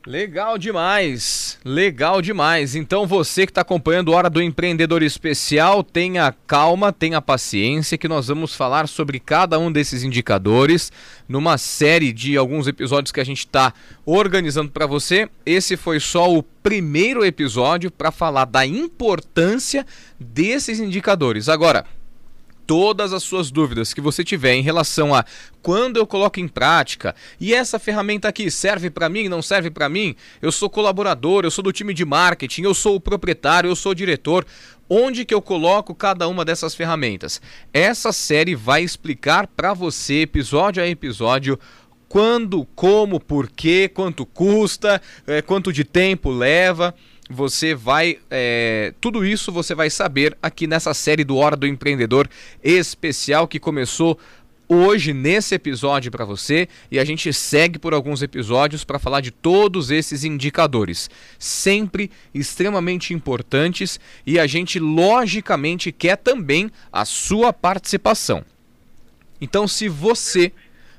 Legal 0.07 0.57
demais, 0.57 1.59
legal 1.65 2.23
demais. 2.23 2.75
Então 2.75 3.07
você 3.07 3.45
que 3.45 3.51
está 3.51 3.63
acompanhando 3.63 4.13
Hora 4.13 4.31
do 4.31 4.41
Empreendedor 4.41 5.03
Especial, 5.03 5.83
tenha 5.83 6.33
calma, 6.47 6.93
tenha 6.93 7.21
paciência, 7.21 7.99
que 7.99 8.09
nós 8.09 8.29
vamos 8.29 8.55
falar 8.55 8.89
sobre 8.89 9.19
cada 9.19 9.59
um 9.59 9.71
desses 9.71 10.05
indicadores 10.05 10.93
numa 11.29 11.59
série 11.59 12.13
de 12.13 12.37
alguns 12.37 12.67
episódios 12.69 13.13
que 13.13 13.21
a 13.21 13.25
gente 13.25 13.41
está 13.41 13.75
organizando 14.07 14.71
para 14.71 14.87
você. 14.87 15.29
Esse 15.45 15.77
foi 15.77 15.99
só 16.01 16.33
o 16.33 16.43
primeiro 16.43 17.25
episódio 17.25 17.91
para 17.91 18.13
falar 18.13 18.45
da 18.45 18.65
importância 18.65 19.85
desses 20.19 20.79
indicadores. 20.79 21.49
Agora, 21.49 21.85
todas 22.69 23.15
as 23.15 23.23
suas 23.23 23.51
dúvidas 23.51 23.95
que 23.95 24.01
você 24.01 24.23
tiver 24.23 24.53
em 24.53 24.61
relação 24.61 25.15
a 25.15 25.25
quando 25.63 25.97
eu 25.97 26.07
coloco 26.07 26.39
em 26.39 26.47
prática 26.47 27.15
e 27.41 27.55
essa 27.55 27.79
ferramenta 27.79 28.29
aqui 28.29 28.51
serve 28.51 28.91
para 28.91 29.09
mim, 29.09 29.27
não 29.27 29.41
serve 29.41 29.71
para 29.71 29.89
mim, 29.89 30.15
eu 30.43 30.53
sou 30.53 30.69
colaborador, 30.69 31.45
eu 31.45 31.51
sou 31.51 31.65
do 31.65 31.73
time 31.73 31.95
de 31.95 32.05
marketing, 32.05 32.65
eu 32.65 32.75
sou 32.75 32.97
o 32.97 33.01
proprietário, 33.01 33.71
eu 33.71 33.75
sou 33.75 33.93
o 33.93 33.95
diretor. 33.95 34.45
Onde 34.87 35.25
que 35.25 35.35
eu 35.35 35.41
coloco 35.41 35.95
cada 35.95 36.29
uma 36.29 36.45
dessas 36.45 36.75
ferramentas? 36.75 37.41
Essa 37.73 38.13
série 38.13 38.55
vai 38.55 38.83
explicar 38.83 39.47
para 39.47 39.73
você, 39.73 40.23
episódio 40.23 40.83
a 40.83 40.87
episódio, 40.87 41.59
quando, 42.07 42.67
como, 42.75 43.19
por 43.19 43.49
quê, 43.49 43.91
quanto 43.93 44.27
custa, 44.27 45.01
é, 45.27 45.41
quanto 45.41 45.73
de 45.73 45.85
tempo 45.85 46.31
leva 46.31 46.95
você 47.29 47.75
vai. 47.75 48.19
É, 48.31 48.95
tudo 49.01 49.25
isso 49.25 49.53
você 49.53 49.75
vai 49.75 49.91
saber 49.91 50.37
aqui 50.43 50.67
nessa 50.67 50.95
série 50.95 51.25
do 51.25 51.37
Hora 51.37 51.57
do 51.57 51.67
Empreendedor 51.67 52.29
especial 52.63 53.47
que 53.47 53.61
começou 53.61 54.19
hoje 54.69 55.15
nesse 55.15 55.55
episódio 55.55 56.11
para 56.11 56.25
você 56.25 56.69
e 56.91 56.99
a 56.99 57.05
gente 57.05 57.33
segue 57.33 57.79
por 57.79 57.95
alguns 57.95 58.21
episódios 58.21 58.85
para 58.85 58.99
falar 58.99 59.23
de 59.23 59.31
todos 59.31 59.91
esses 59.91 60.25
indicadores, 60.25 61.09
sempre 61.39 62.11
extremamente 62.35 63.15
importantes 63.15 63.99
e 64.27 64.39
a 64.39 64.47
gente 64.47 64.79
logicamente 64.79 65.91
quer 65.91 66.17
também 66.17 66.71
a 66.93 67.05
sua 67.07 67.53
participação. 67.53 68.45
Então, 69.41 69.67
se 69.67 69.89
você, 69.89 70.53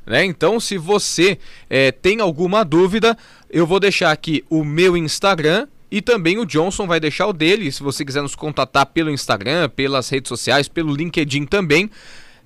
né? 0.06 0.24
Então, 0.26 0.60
se 0.60 0.78
você 0.78 1.38
é, 1.70 1.92
tem 1.92 2.22
alguma 2.22 2.64
dúvida, 2.64 3.16
eu 3.50 3.68
vou 3.68 3.80
deixar 3.80 4.12
aqui 4.12 4.44
o 4.50 4.64
meu 4.64 4.98
Instagram 4.98 5.68
e 5.92 6.02
também 6.02 6.38
o 6.38 6.46
Johnson 6.46 6.86
vai 6.86 7.00
deixar 7.00 7.28
o 7.28 7.34
dele, 7.34 7.72
se 7.72 7.82
você 7.82 8.06
quiser 8.06 8.22
nos 8.22 8.36
contatar 8.36 8.86
pelo 8.88 9.10
Instagram, 9.10 9.70
pelas 9.70 10.10
redes 10.10 10.30
sociais, 10.30 10.68
pelo 10.68 10.96
LinkedIn 10.96 11.46
também. 11.46 11.90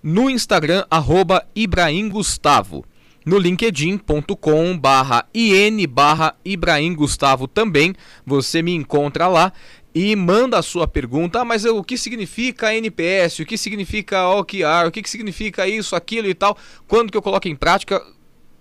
No 0.02 0.30
Instagram, 0.30 0.86
arroba 0.90 1.46
Ibrahim 1.56 2.10
Gustavo. 2.10 2.86
No 3.26 3.38
linkedin.com 3.38 4.78
barra 4.78 5.26
IN 5.34 5.88
barra 5.88 6.36
Ibrahim 6.44 6.94
Gustavo 6.94 7.48
também. 7.48 7.96
Você 8.26 8.62
me 8.62 8.74
encontra 8.74 9.28
lá 9.28 9.54
e 9.96 10.16
manda 10.16 10.58
a 10.58 10.62
sua 10.62 10.88
pergunta. 10.88 11.40
Ah, 11.40 11.46
mas 11.46 11.64
o 11.64 11.84
que 11.84 11.98
significa 11.98 12.76
NPS? 12.76 13.40
O 13.40 13.46
que 13.46 13.58
significa 13.58 14.28
OKR? 14.28 14.88
O 14.88 14.92
que 14.92 15.08
significa 15.10 15.68
isso, 15.68 15.96
aquilo 15.96 16.28
e 16.28 16.34
tal? 16.34 16.58
Quando 16.88 17.12
que 17.12 17.18
eu 17.18 17.22
coloco 17.22 17.48
em 17.48 17.56
prática? 17.56 18.02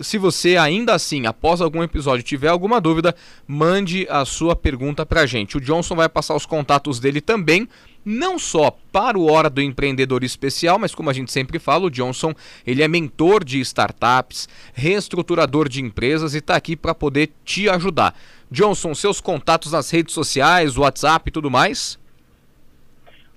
Se 0.02 0.18
você 0.18 0.56
ainda 0.56 0.94
assim, 0.94 1.26
após 1.26 1.60
algum 1.60 1.82
episódio, 1.82 2.22
tiver 2.22 2.48
alguma 2.48 2.80
dúvida, 2.80 3.14
mande 3.46 4.06
a 4.10 4.24
sua 4.24 4.56
pergunta 4.56 5.06
para 5.06 5.22
a 5.22 5.26
gente. 5.26 5.56
O 5.56 5.60
Johnson 5.60 5.94
vai 5.94 6.08
passar 6.08 6.34
os 6.34 6.46
contatos 6.46 6.98
dele 7.00 7.20
também, 7.20 7.68
não 8.04 8.38
só 8.38 8.76
para 8.90 9.18
o 9.18 9.30
Hora 9.30 9.48
do 9.48 9.60
Empreendedor 9.60 10.24
Especial, 10.24 10.78
mas 10.78 10.94
como 10.94 11.10
a 11.10 11.12
gente 11.12 11.30
sempre 11.30 11.58
fala, 11.58 11.86
o 11.86 11.90
Johnson 11.90 12.34
ele 12.66 12.82
é 12.82 12.88
mentor 12.88 13.44
de 13.44 13.60
startups, 13.60 14.48
reestruturador 14.72 15.68
de 15.68 15.80
empresas 15.80 16.34
e 16.34 16.38
está 16.38 16.56
aqui 16.56 16.76
para 16.76 16.94
poder 16.94 17.30
te 17.44 17.68
ajudar. 17.68 18.14
Johnson, 18.50 18.94
seus 18.94 19.20
contatos 19.20 19.72
nas 19.72 19.90
redes 19.90 20.14
sociais, 20.14 20.76
WhatsApp 20.76 21.28
e 21.28 21.32
tudo 21.32 21.50
mais? 21.50 21.98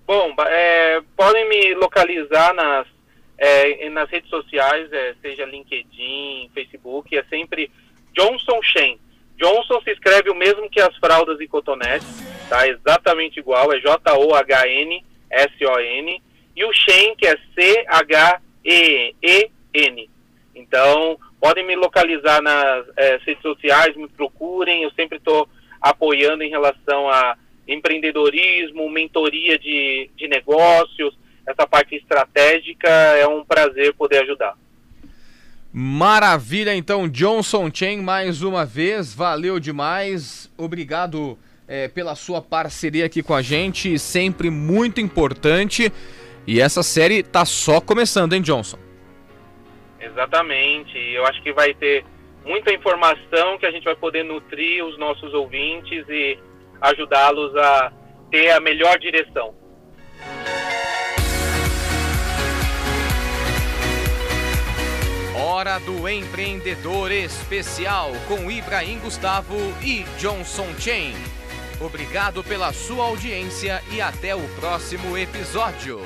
Bom, 0.08 0.36
é, 0.39 1.01
podem 1.15 1.47
me 1.49 1.73
localizar 1.75 2.54
nas 2.54 2.94
é, 3.38 3.89
nas 3.89 4.10
redes 4.10 4.30
sociais, 4.30 4.91
é, 4.91 5.15
seja 5.21 5.45
LinkedIn, 5.45 6.50
Facebook, 6.54 7.15
é 7.15 7.24
sempre 7.24 7.69
Johnson 8.13 8.62
Shen. 8.63 9.00
Johnson 9.38 9.82
se 9.82 9.91
escreve 9.91 10.30
o 10.30 10.36
mesmo 10.36 10.69
que 10.69 10.80
as 10.80 10.95
fraldas 10.98 11.41
e 11.41 11.48
cotonetes, 11.48 12.08
tá? 12.48 12.67
Exatamente 12.67 13.39
igual, 13.39 13.74
é 13.74 13.80
J-O-H-N-S-O-N. 13.80 15.02
E 16.56 16.63
o 16.63 16.71
Shen, 16.71 17.15
que 17.17 17.28
é 17.28 17.38
C-H-E-E-N. 17.54 18.39
Então, 20.56 21.19
podem 21.39 21.65
me 21.65 21.76
localizar 21.76 22.41
nas 22.41 22.86
é, 22.95 23.17
redes 23.26 23.41
sociais, 23.41 23.98
me 23.98 24.08
procurem, 24.08 24.84
eu 24.84 24.91
sempre 24.91 25.17
estou 25.17 25.50
apoiando 25.82 26.43
em 26.43 26.50
relação 26.50 27.10
a 27.10 27.38
empreendedorismo, 27.67 28.89
mentoria 28.89 29.60
de, 29.60 30.10
de 30.15 30.28
negócios, 30.30 31.17
essa 31.45 31.67
parte 31.67 31.95
estratégica 31.95 32.89
é 32.89 33.27
um 33.27 33.43
prazer 33.43 33.93
poder 33.93 34.23
ajudar. 34.23 34.55
Maravilha, 35.71 36.73
então, 36.73 37.08
Johnson 37.08 37.69
Chen, 37.73 38.01
mais 38.01 38.41
uma 38.41 38.65
vez, 38.65 39.13
valeu 39.13 39.60
demais, 39.60 40.49
obrigado 40.58 41.38
é, 41.67 41.88
pela 41.88 42.15
sua 42.15 42.41
parceria 42.41 43.05
aqui 43.05 43.21
com 43.21 43.34
a 43.34 43.41
gente, 43.41 43.99
sempre 43.99 44.49
muito 44.49 45.01
importante. 45.01 45.91
E 46.47 46.62
essa 46.62 46.84
série 46.84 47.23
tá 47.23 47.43
só 47.43 47.81
começando, 47.81 48.34
hein, 48.34 48.41
Johnson? 48.41 48.77
Exatamente. 49.99 50.97
Eu 50.97 51.25
acho 51.25 51.41
que 51.41 51.51
vai 51.51 51.73
ter 51.73 52.05
muita 52.45 52.71
informação 52.71 53.58
que 53.58 53.65
a 53.65 53.71
gente 53.71 53.84
vai 53.84 53.95
poder 53.95 54.23
nutrir 54.23 54.86
os 54.86 54.97
nossos 54.97 55.34
ouvintes 55.34 56.08
e 56.08 56.38
ajudá-los 56.79 57.55
a 57.58 57.91
ter 58.29 58.51
a 58.51 58.60
melhor 58.60 58.97
direção. 58.99 59.55
Hora 65.38 65.80
do 65.80 66.08
Empreendedor 66.08 67.12
Especial 67.12 68.13
com 68.26 68.50
Ibrahim 68.50 69.00
Gustavo 69.00 69.58
e 69.82 70.06
Johnson 70.17 70.67
Chain. 70.80 71.13
Obrigado 71.78 72.41
pela 72.41 72.71
sua 72.71 73.04
audiência 73.04 73.84
e 73.91 74.00
até 74.00 74.34
o 74.34 74.48
próximo 74.58 75.17
episódio. 75.17 76.00